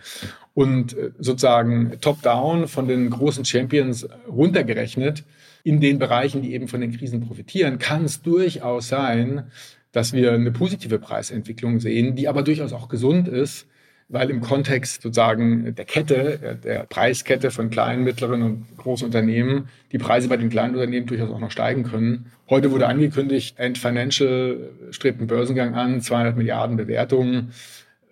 Und 0.56 0.98
äh, 0.98 1.12
sozusagen 1.20 1.98
top-down 2.02 2.68
von 2.68 2.88
den 2.88 3.12
großen 3.12 3.46
Champions 3.46 4.08
runtergerechnet, 4.28 5.24
in 5.64 5.80
den 5.80 6.00
Bereichen, 6.00 6.42
die 6.42 6.54
eben 6.54 6.68
von 6.68 6.82
den 6.82 6.98
Krisen 6.98 7.22
profitieren, 7.22 7.78
kann 7.78 8.06
es 8.06 8.24
durchaus 8.24 8.88
sein, 8.88 9.52
dass 9.92 10.14
wir 10.14 10.34
eine 10.34 10.52
positive 10.52 10.98
Preisentwicklung 10.98 11.80
sehen, 11.80 12.16
die 12.16 12.28
aber 12.28 12.42
durchaus 12.42 12.74
auch 12.74 12.90
gesund 12.90 13.28
ist, 13.28 13.68
weil 14.10 14.30
im 14.30 14.40
Kontext 14.40 15.02
sozusagen 15.02 15.76
der 15.76 15.86
Kette, 15.86 16.60
der 16.64 16.84
Preiskette 16.84 17.52
von 17.52 17.70
kleinen, 17.70 18.04
mittleren 18.04 18.42
und 18.42 18.78
großen 18.78 19.06
Unternehmen, 19.06 19.68
die 19.92 19.98
Preise 19.98 20.30
bei 20.30 20.38
den 20.38 20.50
kleinen 20.50 20.76
Unternehmen 20.76 21.08
durchaus 21.08 21.30
auch 21.30 21.40
noch 21.40 21.52
steigen 21.52 21.84
können. 21.84 22.32
Heute 22.50 22.72
wurde 22.72 22.88
angekündigt, 22.88 23.60
End 23.60 23.78
Financial 23.78 24.70
strebt 24.92 25.20
einen 25.20 25.28
Börsengang 25.28 25.76
an, 25.76 26.02
200 26.02 26.38
Milliarden 26.38 26.78
Bewertungen, 26.78 27.52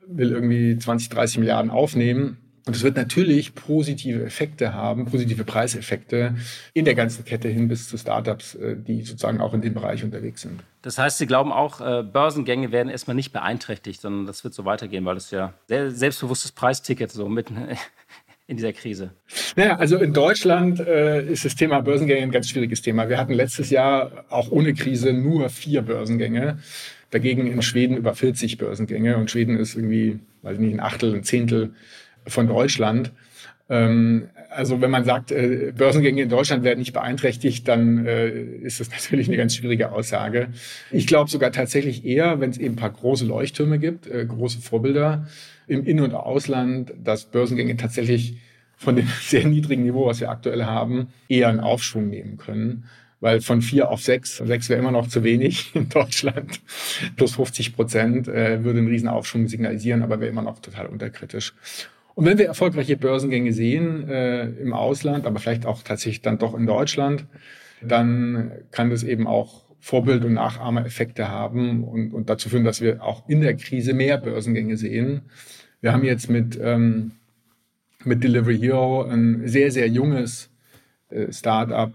will 0.08 0.32
irgendwie 0.32 0.78
20, 0.78 1.10
30 1.10 1.40
Milliarden 1.40 1.72
aufnehmen. 1.72 2.38
Und 2.68 2.76
es 2.76 2.82
wird 2.82 2.98
natürlich 2.98 3.54
positive 3.54 4.24
Effekte 4.24 4.74
haben, 4.74 5.06
positive 5.06 5.44
Preiseffekte 5.44 6.36
in 6.74 6.84
der 6.84 6.96
ganzen 6.96 7.24
Kette 7.24 7.48
hin 7.48 7.68
bis 7.68 7.88
zu 7.88 7.96
Startups, 7.96 8.56
äh, 8.56 8.76
die 8.76 9.04
sozusagen 9.04 9.40
auch 9.40 9.54
in 9.54 9.62
dem 9.62 9.76
Bereich 9.76 10.04
unterwegs 10.04 10.42
sind. 10.42 10.64
Das 10.82 10.98
heißt, 10.98 11.20
Sie 11.20 11.28
glauben 11.28 11.52
auch, 11.52 11.80
äh, 11.80 12.02
Börsengänge 12.02 12.72
werden 12.72 12.90
erstmal 12.90 13.16
nicht 13.16 13.32
beeinträchtigt, 13.32 14.02
sondern 14.02 14.26
das 14.26 14.44
wird 14.44 14.56
so 14.56 14.66
weitergehen, 14.66 15.06
weil 15.06 15.14
das 15.14 15.30
ja 15.30 15.54
sehr 15.68 15.92
selbstbewusstes 15.92 16.54
Preisticket 16.54 17.12
so 17.12 17.30
mitten 17.30 17.68
in 18.48 18.58
dieser 18.58 18.74
Krise? 18.74 19.12
Naja, 19.56 19.78
also 19.78 19.98
in 19.98 20.14
Deutschland 20.14 20.80
äh, 20.80 21.24
ist 21.24 21.46
das 21.46 21.56
Thema 21.56 21.82
Börsengänge 21.82 22.24
ein 22.24 22.32
ganz 22.32 22.50
schwieriges 22.50 22.82
Thema. 22.82 23.10
Wir 23.10 23.20
hatten 23.20 23.34
letztes 23.34 23.70
Jahr 23.70 24.26
auch 24.30 24.50
ohne 24.50 24.74
Krise 24.74 25.14
nur 25.14 25.50
vier 25.50 25.84
Börsengänge. 25.84 26.58
Dagegen 27.12 27.46
in 27.46 27.62
Schweden 27.62 27.96
über 27.96 28.16
40 28.16 28.58
Börsengänge. 28.58 29.18
Und 29.18 29.30
Schweden 29.30 29.58
ist 29.58 29.76
irgendwie, 29.76 30.20
weiß 30.42 30.56
ich 30.56 30.60
nicht, 30.60 30.74
ein 30.74 30.80
Achtel, 30.80 31.14
ein 31.14 31.24
Zehntel 31.24 31.74
von 32.28 32.48
Deutschland. 32.48 33.12
Ähm, 33.70 34.30
also 34.50 34.80
wenn 34.82 34.92
man 34.92 35.04
sagt, 35.04 35.32
äh, 35.32 35.74
Börsengänge 35.76 36.22
in 36.22 36.30
Deutschland 36.30 36.64
werden 36.64 36.80
nicht 36.80 36.94
beeinträchtigt, 36.94 37.68
dann 37.68 38.06
äh, 38.06 38.30
ist 38.30 38.80
das 38.80 38.90
natürlich 38.92 39.28
eine 39.28 39.38
ganz 39.38 39.56
schwierige 39.56 39.92
Aussage. 39.92 40.50
Ich 40.92 41.08
glaube 41.08 41.30
sogar 41.30 41.52
tatsächlich 41.52 42.06
eher, 42.06 42.40
wenn 42.40 42.52
es 42.52 42.58
eben 42.58 42.76
ein 42.76 42.78
paar 42.78 42.92
große 42.92 43.26
Leuchttürme 43.26 43.80
gibt, 43.80 44.08
äh, 44.08 44.26
große 44.26 44.60
Vorbilder 44.60 45.28
im 45.68 45.86
In- 45.86 46.00
und 46.00 46.14
Ausland, 46.14 46.94
dass 47.04 47.26
Börsengänge 47.26 47.76
tatsächlich 47.76 48.38
von 48.78 48.96
dem 48.96 49.08
sehr 49.22 49.46
niedrigen 49.46 49.84
Niveau, 49.84 50.06
was 50.06 50.20
wir 50.20 50.30
aktuell 50.30 50.66
haben, 50.66 51.08
eher 51.28 51.50
einen 51.50 51.60
Aufschwung 51.60 52.10
nehmen 52.10 52.38
können. 52.38 52.86
Weil 53.22 53.42
von 53.42 53.62
vier 53.62 53.90
auf 53.90 54.02
sechs, 54.02 54.38
sechs 54.38 54.70
wäre 54.70 54.80
immer 54.80 54.92
noch 54.92 55.08
zu 55.08 55.24
wenig 55.24 55.72
in 55.76 55.90
Deutschland, 55.90 56.62
plus 57.16 57.36
50 57.36 57.76
Prozent 57.76 58.28
äh, 58.28 58.64
würde 58.64 58.80
einen 58.80 58.88
riesen 58.88 59.08
Aufschwung 59.08 59.48
signalisieren, 59.48 60.04
aber 60.04 60.20
wäre 60.20 60.30
immer 60.30 60.44
noch 60.44 60.60
total 60.60 60.86
unterkritisch. 60.86 61.54
Und 62.16 62.26
wenn 62.26 62.38
wir 62.38 62.48
erfolgreiche 62.48 62.98
Börsengänge 62.98 63.52
sehen 63.52 64.10
äh, 64.10 64.46
im 64.46 64.74
Ausland, 64.74 65.26
aber 65.26 65.40
vielleicht 65.40 65.66
auch 65.66 65.84
tatsächlich 65.84 66.22
dann 66.22 66.38
doch 66.38 66.56
in 66.56 66.66
Deutschland, 66.66 67.26
dann 67.82 68.52
kann 68.72 68.90
das 68.90 69.04
eben 69.04 69.28
auch 69.28 69.66
Vorbild- 69.80 70.26
und 70.26 70.34
Nachahmereffekte 70.34 71.28
haben 71.28 71.84
und, 71.84 72.12
und 72.14 72.30
dazu 72.30 72.50
führen, 72.50 72.64
dass 72.64 72.82
wir 72.82 73.04
auch 73.04 73.28
in 73.30 73.42
der 73.42 73.56
Krise 73.56 73.94
mehr 73.94 74.18
Börsengänge 74.18 74.78
sehen. 74.78 75.24
Wir 75.82 75.94
haben 75.94 76.04
jetzt 76.04 76.30
mit, 76.30 76.58
ähm, 76.60 77.12
mit 78.04 78.24
Delivery 78.24 78.58
Hero 78.58 79.04
ein 79.04 79.48
sehr, 79.48 79.72
sehr 79.72 79.88
junges 79.88 80.50
äh, 81.10 81.32
Startup, 81.32 81.92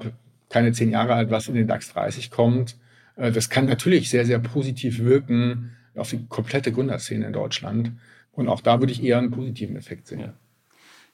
keine 0.50 0.72
zehn 0.72 0.90
Jahre 0.90 1.14
alt, 1.14 1.30
was 1.30 1.48
in 1.48 1.54
den 1.54 1.66
DAX 1.66 1.92
30 1.92 2.30
kommt. 2.30 2.76
Äh, 3.16 3.32
das 3.32 3.50
kann 3.50 3.66
natürlich 3.66 4.10
sehr, 4.10 4.26
sehr 4.26 4.38
positiv 4.38 5.00
wirken 5.00 5.72
auf 5.96 6.10
die 6.10 6.26
komplette 6.28 6.72
Gründerszene 6.72 7.26
in 7.26 7.32
Deutschland. 7.32 7.92
Und 8.32 8.48
auch 8.48 8.60
da 8.60 8.80
würde 8.80 8.92
ich 8.92 9.02
eher 9.02 9.18
einen 9.18 9.30
positiven 9.30 9.76
Effekt 9.76 10.06
sehen. 10.06 10.20
Ja. 10.20 10.34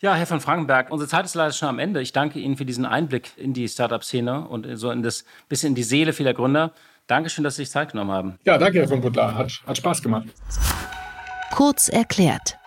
Ja, 0.01 0.15
Herr 0.15 0.27
von 0.27 0.41
Frankenberg, 0.41 0.91
unsere 0.91 1.09
Zeit 1.09 1.25
ist 1.25 1.35
leider 1.35 1.53
schon 1.53 1.71
am 1.71 1.79
Ende. 1.79 2.03
Ich 2.03 2.13
danke 2.13 2.39
Ihnen 2.39 2.57
für 2.59 2.67
diesen 2.67 2.85
Einblick 2.85 3.31
in 3.39 3.55
die 3.55 3.67
Startup-Szene 3.67 4.47
und 4.47 4.77
so 4.77 4.91
in 4.91 5.03
das 5.03 5.25
bisschen 5.49 5.69
in 5.69 5.75
die 5.75 5.83
Seele 5.83 6.13
vieler 6.13 6.35
Gründer. 6.35 6.73
Dankeschön, 7.07 7.45
dass 7.45 7.57
Sie 7.57 7.63
sich 7.63 7.71
Zeit 7.71 7.93
genommen 7.93 8.11
haben. 8.11 8.39
Ja, 8.45 8.59
danke, 8.59 8.81
Herr 8.81 8.89
von 8.89 9.01
Butler. 9.01 9.35
Hat, 9.35 9.63
hat 9.67 9.77
Spaß 9.77 10.03
gemacht. 10.03 10.29
Kurz 11.51 11.89
erklärt. 11.89 12.59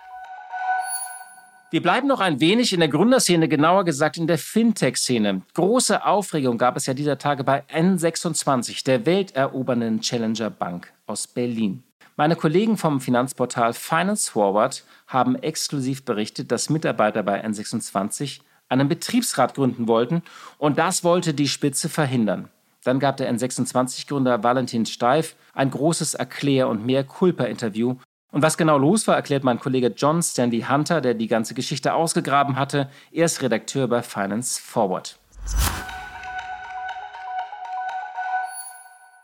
Wir 1.71 1.83
bleiben 1.83 2.07
noch 2.07 2.19
ein 2.19 2.39
wenig 2.39 2.73
in 2.73 2.79
der 2.79 2.89
Gründerszene, 2.89 3.47
genauer 3.47 3.85
gesagt 3.85 4.17
in 4.17 4.25
der 4.25 4.39
Fintech-Szene. 4.39 5.43
Große 5.53 6.03
Aufregung 6.03 6.57
gab 6.57 6.75
es 6.77 6.87
ja 6.87 6.95
dieser 6.95 7.19
Tage 7.19 7.43
bei 7.43 7.63
N26, 7.71 8.83
der 8.85 9.05
welterobernden 9.05 10.01
Challenger 10.01 10.49
Bank 10.49 10.91
aus 11.05 11.27
Berlin. 11.27 11.83
Meine 12.19 12.35
Kollegen 12.35 12.75
vom 12.75 12.99
Finanzportal 12.99 13.71
Finance 13.71 14.29
Forward 14.29 14.83
haben 15.07 15.37
exklusiv 15.37 16.03
berichtet, 16.03 16.51
dass 16.51 16.69
Mitarbeiter 16.69 17.23
bei 17.23 17.45
N26 17.45 18.41
einen 18.67 18.89
Betriebsrat 18.89 19.55
gründen 19.55 19.87
wollten 19.87 20.23
und 20.57 20.77
das 20.77 21.05
wollte 21.05 21.33
die 21.33 21.47
Spitze 21.47 21.87
verhindern. 21.87 22.49
Dann 22.83 22.99
gab 22.99 23.15
der 23.15 23.33
N26-Gründer 23.33 24.43
Valentin 24.43 24.85
Steif 24.85 25.37
ein 25.53 25.71
großes 25.71 26.15
Erklär- 26.15 26.67
und 26.67 26.85
mehr 26.85 27.05
Culpa-Interview. 27.05 27.95
Und 28.33 28.41
was 28.41 28.57
genau 28.57 28.77
los 28.77 29.07
war, 29.07 29.15
erklärt 29.15 29.45
mein 29.45 29.61
Kollege 29.61 29.93
John 29.95 30.21
Stanley 30.21 30.65
Hunter, 30.69 30.99
der 30.99 31.13
die 31.13 31.27
ganze 31.27 31.53
Geschichte 31.53 31.93
ausgegraben 31.93 32.57
hatte. 32.57 32.89
Er 33.13 33.27
ist 33.27 33.41
Redakteur 33.41 33.87
bei 33.87 34.01
Finance 34.01 34.61
Forward. 34.61 35.17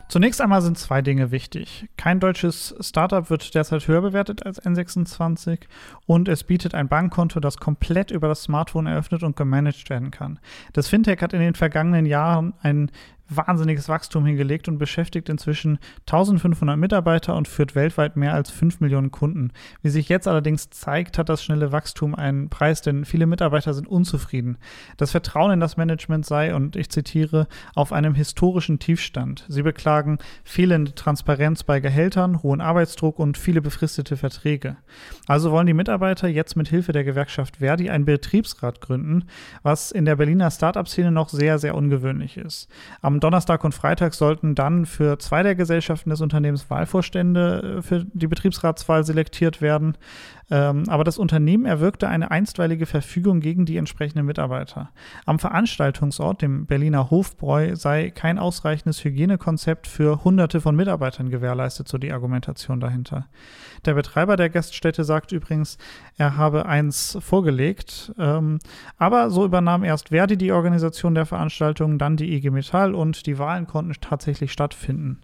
Zunächst 0.08 0.40
einmal 0.40 0.62
sind 0.62 0.78
zwei 0.78 1.02
Dinge 1.02 1.32
wichtig. 1.32 1.88
Kein 1.98 2.20
deutsches 2.20 2.76
Startup 2.80 3.30
wird 3.30 3.56
derzeit 3.56 3.88
höher 3.88 4.02
bewertet 4.02 4.46
als 4.46 4.62
N26 4.62 5.62
und 6.06 6.28
es 6.28 6.44
bietet 6.44 6.76
ein 6.76 6.88
Bankkonto, 6.88 7.40
das 7.40 7.58
komplett 7.58 8.12
über 8.12 8.28
das 8.28 8.44
Smartphone 8.44 8.86
eröffnet 8.86 9.24
und 9.24 9.36
gemanagt 9.36 9.90
werden 9.90 10.12
kann. 10.12 10.40
Das 10.74 10.88
Fintech 10.88 11.22
hat 11.22 11.34
in 11.34 11.40
den 11.40 11.56
vergangenen 11.56 12.06
Jahren 12.06 12.54
einen 12.62 12.92
wahnsinniges 13.30 13.90
Wachstum 13.90 14.26
hingelegt 14.26 14.68
und 14.68 14.78
beschäftigt 14.78 15.30
inzwischen 15.30 15.80
1500 16.02 16.78
Mitarbeiter 16.78 17.36
und 17.36 17.48
führt 17.48 17.76
weltweit 17.76 18.16
mehr 18.16 18.34
als 18.34 18.52
5 18.52 18.80
Millionen 18.80 19.12
Kunden. 19.12 19.52
Wie 19.82 19.90
sich 19.90 20.10
jetzt 20.10 20.28
allerdings 20.28 20.70
zeigt, 20.70 21.18
hat 21.18 21.30
das 21.30 21.44
schnelle 21.44 21.72
Wachstum 21.72 22.16
einen 22.16 22.50
Preis, 22.50 22.82
denn 22.82 23.06
viele 23.06 23.26
Mitarbeiter 23.26 23.74
sind 23.74 23.88
unzufrieden. 23.88 24.58
Das 24.98 25.12
Vertrauen 25.12 25.52
in 25.52 25.60
das 25.60 25.78
Management 25.78 26.26
sei, 26.26 26.54
und 26.54 26.76
ich 26.76 26.90
zitiere, 26.90 27.48
auf 27.74 27.92
einem 27.92 28.16
historischen 28.16 28.80
Tiefstand. 28.80 29.46
Sie 29.48 29.64
beklagen 29.64 30.20
fehlende 30.44 30.94
Transparenz 30.94 31.64
bei 31.64 31.80
Gehältern, 31.80 32.44
hohen 32.44 32.62
Arbeitsdruck 32.62 33.20
und 33.20 33.38
viele 33.38 33.62
befristete 33.62 34.18
Verträge. 34.18 34.78
Also 35.28 35.52
wollen 35.52 35.68
die 35.68 35.74
Mitarbeiter 35.74 36.28
jetzt 36.28 36.56
mit 36.56 36.68
Hilfe 36.68 36.92
der 36.92 37.04
Gewerkschaft 37.04 37.58
Verdi 37.58 37.90
einen 37.90 38.06
Betriebsrat 38.06 38.82
gründen, 38.82 39.26
was 39.64 39.92
in 39.92 40.06
der 40.06 40.16
Berliner 40.16 40.52
Startup-Szene 40.52 41.12
noch 41.12 41.30
sehr, 41.30 41.60
sehr 41.60 41.76
ungewöhnlich 41.76 42.38
ist. 42.38 42.70
Am 43.02 43.15
am 43.16 43.22
Donnerstag 43.22 43.64
und 43.64 43.74
Freitag 43.74 44.14
sollten 44.14 44.56
dann 44.56 44.86
für 44.86 45.18
zwei 45.20 45.42
der 45.42 45.56
Gesellschaften 45.56 46.10
des 46.10 46.20
Unternehmens 46.20 46.70
Wahlvorstände 46.70 47.78
äh, 47.78 47.82
für 47.82 48.06
die 48.14 48.28
Betriebsratswahl 48.28 49.06
selektiert 49.06 49.62
werden. 49.62 49.98
Ähm, 50.52 50.84
aber 50.88 51.04
das 51.04 51.18
Unternehmen 51.18 51.66
erwirkte 51.66 52.08
eine 52.08 52.30
einstweilige 52.30 52.86
Verfügung 52.86 53.40
gegen 53.40 53.66
die 53.66 53.78
entsprechenden 53.78 54.26
Mitarbeiter. 54.26 54.92
Am 55.26 55.40
Veranstaltungsort, 55.40 56.42
dem 56.42 56.66
Berliner 56.68 57.10
Hofbräu, 57.10 57.76
sei 57.76 58.12
kein 58.12 58.38
ausreichendes 58.38 59.04
Hygienekonzept 59.04 59.88
für 59.88 60.24
Hunderte 60.24 60.62
von 60.62 60.76
Mitarbeitern 60.76 61.30
gewährleistet, 61.30 61.88
so 61.88 61.98
die 61.98 62.12
Argumentation 62.12 62.80
dahinter. 62.80 63.28
Der 63.86 63.96
Betreiber 63.96 64.36
der 64.36 64.50
Gaststätte 64.50 65.04
sagt 65.04 65.32
übrigens, 65.32 65.78
er 66.18 66.38
habe 66.38 66.66
eins 66.66 67.18
vorgelegt, 67.22 68.14
ähm, 68.20 68.60
aber 68.98 69.32
so 69.32 69.46
übernahm 69.46 69.84
erst 69.84 70.10
Verdi 70.10 70.38
die 70.38 70.52
Organisation 70.52 71.16
der 71.16 71.26
Veranstaltung, 71.26 71.98
dann 71.98 72.18
die 72.18 72.34
IG 72.34 72.52
Metall 72.52 72.94
und 72.94 73.26
die 73.26 73.40
Wahlen 73.40 73.68
konnten 73.68 73.94
tatsächlich 74.00 74.52
stattfinden. 74.52 75.22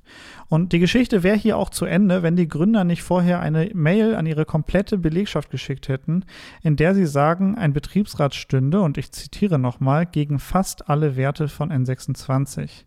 Und 0.48 0.74
die 0.74 0.80
Geschichte 0.80 1.24
wäre 1.24 1.38
hier 1.38 1.58
auch 1.58 1.70
zu 1.70 1.86
Ende, 1.86 2.24
wenn 2.24 2.36
die 2.36 2.48
Gründer 2.48 2.84
nicht 2.84 3.04
vorher 3.04 3.40
eine 3.40 3.72
Mail 3.74 4.16
an 4.16 4.26
ihre 4.26 4.46
komplette 4.46 4.98
Belegschaft 5.12 5.52
geschickt 5.52 5.90
hätten, 5.90 6.24
in 6.64 6.78
der 6.78 6.96
sie 6.96 7.06
sagen, 7.06 7.58
ein 7.58 7.74
Betriebsrat 7.74 8.34
stünde, 8.34 8.82
und 8.82 8.98
ich 8.98 9.12
zitiere 9.12 9.60
nochmal, 9.60 10.06
gegen 10.06 10.40
fast 10.40 10.90
alle 10.90 11.18
Werte 11.18 11.50
von 11.50 11.72
N26. 11.72 12.86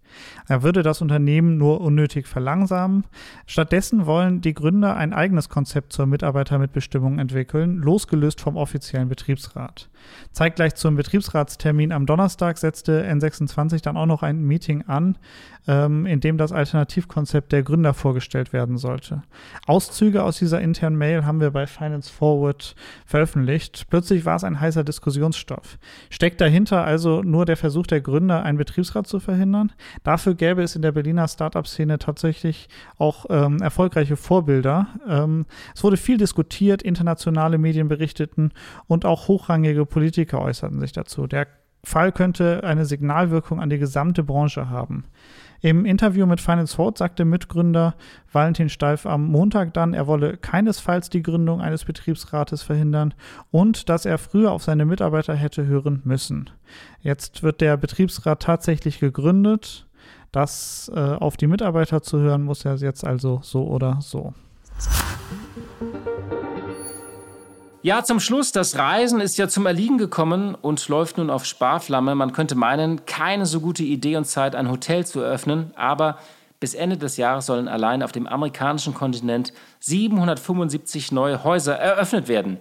Er 0.49 0.63
würde 0.63 0.83
das 0.83 1.03
Unternehmen 1.03 1.59
nur 1.59 1.81
unnötig 1.81 2.27
verlangsamen. 2.27 3.05
Stattdessen 3.47 4.07
wollen 4.07 4.41
die 4.41 4.55
Gründer 4.55 4.97
ein 4.97 5.13
eigenes 5.13 5.49
Konzept 5.49 5.93
zur 5.93 6.07
Mitarbeitermitbestimmung 6.07 7.19
entwickeln, 7.19 7.77
losgelöst 7.77 8.41
vom 8.41 8.57
offiziellen 8.57 9.09
Betriebsrat. 9.09 9.89
Zeitgleich 10.33 10.75
zum 10.75 10.97
Betriebsratstermin 10.97 11.93
am 11.93 12.07
Donnerstag 12.07 12.59
setzte 12.59 13.05
N26 13.05 13.83
dann 13.83 13.97
auch 13.97 14.07
noch 14.07 14.23
ein 14.23 14.43
Meeting 14.43 14.83
an, 14.87 15.19
ähm, 15.67 16.07
in 16.07 16.21
dem 16.21 16.39
das 16.39 16.53
Alternativkonzept 16.53 17.53
der 17.53 17.63
Gründer 17.63 17.95
vorgestellt 17.95 18.53
werden 18.53 18.77
sollte. 18.77 19.23
Auszüge 19.67 20.23
aus 20.23 20.39
dieser 20.39 20.61
internen 20.61 20.97
Mail 20.97 21.25
haben 21.25 21.41
wir 21.41 21.51
bei 21.51 21.67
Finance 21.67 22.11
Forward 22.15 22.75
veröffentlicht. 23.07 23.87
Plötzlich 23.91 24.25
war 24.25 24.37
es 24.37 24.45
ein 24.45 24.61
heißer 24.61 24.85
Diskussionsstoff. 24.85 25.79
Steckt 26.11 26.41
dahinter 26.41 26.85
also 26.85 27.23
nur 27.23 27.45
der 27.45 27.57
Versuch 27.57 27.87
der 27.87 28.01
Gründer, 28.01 28.43
einen 28.43 28.59
Betriebsrat 28.59 29.07
zu 29.07 29.21
verhindern? 29.21 29.73
Dafür 30.03 30.35
gäbe 30.35 30.63
es 30.63 30.77
in 30.77 30.83
der 30.83 30.93
Berliner 30.93 31.29
Startup-Szene 31.29 31.99
tatsächlich 31.99 32.69
auch 32.99 33.27
ähm, 33.29 33.61
erfolgreiche 33.61 34.17
Vorbilder. 34.17 34.89
Ähm, 35.09 35.47
es 35.75 35.83
wurde 35.83 35.97
viel 35.97 36.17
diskutiert, 36.17 36.83
internationale 36.83 37.59
Medien 37.59 37.89
berichteten 37.89 38.53
und 38.87 39.05
auch 39.05 39.29
hochrangige 39.29 39.87
Politiker 39.87 40.41
äußerten 40.41 40.81
sich 40.81 40.93
dazu. 40.93 41.27
Der 41.27 41.47
Fall 41.85 42.13
könnte 42.13 42.65
eine 42.65 42.87
Signalwirkung 42.87 43.61
an 43.61 43.71
die 43.71 43.79
gesamte 43.79 44.23
Branche 44.23 44.71
haben. 44.71 45.05
Im 45.65 45.87
Interview 45.87 46.27
mit 46.27 46.43
Finance 46.43 46.77
Forward 46.77 46.99
sagte 46.99 47.25
Mitgründer 47.25 47.95
Valentin 48.31 48.69
Steif 48.69 49.07
am 49.07 49.25
Montag 49.29 49.73
dann, 49.73 49.95
er 49.95 50.07
wolle 50.07 50.37
keinesfalls 50.37 51.09
die 51.09 51.23
Gründung 51.23 51.63
eines 51.63 51.87
Betriebsrates 51.87 52.63
verhindern 52.63 53.15
und 53.51 53.89
dass 53.89 54.05
er 54.05 54.19
früher 54.19 54.53
auf 54.53 54.63
seine 54.63 54.85
Mitarbeiter 54.85 55.35
hätte 55.35 55.65
hören 55.65 56.03
müssen. 56.05 56.51
Jetzt 57.01 57.43
wird 57.43 57.63
der 57.63 57.79
Betriebsrat 57.79 58.43
tatsächlich 58.43 59.01
gegründet. 59.01 59.87
Das 60.33 60.93
äh, 60.95 61.01
auf 61.01 61.39
die 61.39 61.47
Mitarbeiter 61.47 62.03
zu 62.03 62.19
hören, 62.19 62.43
muss 62.43 62.67
er 62.67 62.75
jetzt 62.75 63.03
also 63.03 63.41
so 63.43 63.67
oder 63.67 64.03
so. 64.03 64.35
Ja, 67.85 68.03
zum 68.03 68.19
Schluss, 68.19 68.51
das 68.51 68.79
Reisen 68.79 69.21
ist 69.21 69.37
ja 69.37 69.47
zum 69.47 69.67
Erliegen 69.67 69.99
gekommen 69.99 70.55
und 70.55 70.89
läuft 70.89 71.19
nun 71.19 71.29
auf 71.29 71.45
Sparflamme. 71.45 72.15
Man 72.15 72.33
könnte 72.33 72.55
meinen, 72.55 73.05
keine 73.05 73.45
so 73.45 73.61
gute 73.61 73.83
Idee 73.83 74.17
und 74.17 74.25
Zeit, 74.25 74.57
ein 74.57 74.71
Hotel 74.71 75.05
zu 75.05 75.21
eröffnen, 75.21 75.71
aber 75.77 76.17
bis 76.61 76.73
Ende 76.73 76.97
des 76.97 77.19
Jahres 77.19 77.45
sollen 77.45 77.69
allein 77.69 78.03
auf 78.03 78.11
dem 78.11 78.27
amerikanischen 78.27 78.95
Kontinent 78.95 79.53
775 79.81 81.13
neue 81.13 81.45
Häuser 81.45 81.75
eröffnet 81.75 82.27
werden. 82.27 82.61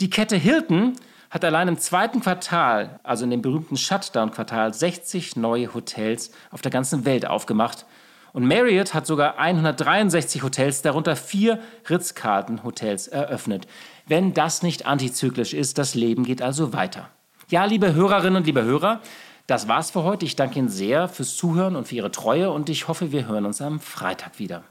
Die 0.00 0.10
Kette 0.10 0.34
Hilton 0.34 0.94
hat 1.30 1.44
allein 1.44 1.68
im 1.68 1.78
zweiten 1.78 2.20
Quartal, 2.20 2.98
also 3.04 3.22
in 3.22 3.30
dem 3.30 3.42
berühmten 3.42 3.76
Shutdown-Quartal, 3.76 4.74
60 4.74 5.36
neue 5.36 5.72
Hotels 5.72 6.32
auf 6.50 6.62
der 6.62 6.72
ganzen 6.72 7.04
Welt 7.04 7.28
aufgemacht. 7.28 7.86
Und 8.34 8.46
Marriott 8.46 8.92
hat 8.92 9.06
sogar 9.06 9.38
163 9.38 10.42
Hotels, 10.42 10.82
darunter 10.82 11.16
vier 11.16 11.60
Ritz-Carlton-Hotels 11.88 13.08
eröffnet 13.08 13.66
wenn 14.06 14.34
das 14.34 14.62
nicht 14.62 14.86
antizyklisch 14.86 15.54
ist. 15.54 15.78
Das 15.78 15.94
Leben 15.94 16.24
geht 16.24 16.42
also 16.42 16.72
weiter. 16.72 17.08
Ja, 17.48 17.64
liebe 17.64 17.94
Hörerinnen 17.94 18.36
und 18.36 18.46
liebe 18.46 18.62
Hörer, 18.62 19.00
das 19.46 19.68
war's 19.68 19.90
für 19.90 20.02
heute. 20.02 20.24
Ich 20.24 20.36
danke 20.36 20.58
Ihnen 20.58 20.68
sehr 20.68 21.08
fürs 21.08 21.36
Zuhören 21.36 21.76
und 21.76 21.88
für 21.88 21.96
Ihre 21.96 22.10
Treue 22.10 22.50
und 22.50 22.68
ich 22.68 22.88
hoffe, 22.88 23.12
wir 23.12 23.26
hören 23.26 23.44
uns 23.44 23.60
am 23.60 23.80
Freitag 23.80 24.38
wieder. 24.38 24.64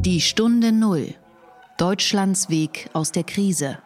Die 0.00 0.20
Stunde 0.20 0.72
Null. 0.72 1.14
Deutschlands 1.78 2.50
Weg 2.50 2.90
aus 2.92 3.12
der 3.12 3.24
Krise. 3.24 3.78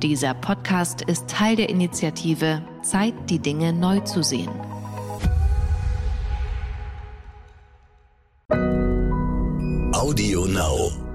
Dieser 0.00 0.32
Podcast 0.34 1.02
ist 1.02 1.28
Teil 1.28 1.56
der 1.56 1.68
Initiative 1.68 2.62
Zeit, 2.82 3.14
die 3.28 3.40
Dinge 3.40 3.72
neu 3.72 3.98
zu 4.00 4.22
sehen. 4.22 4.48
Audio 8.50 10.46
Now. 10.46 11.07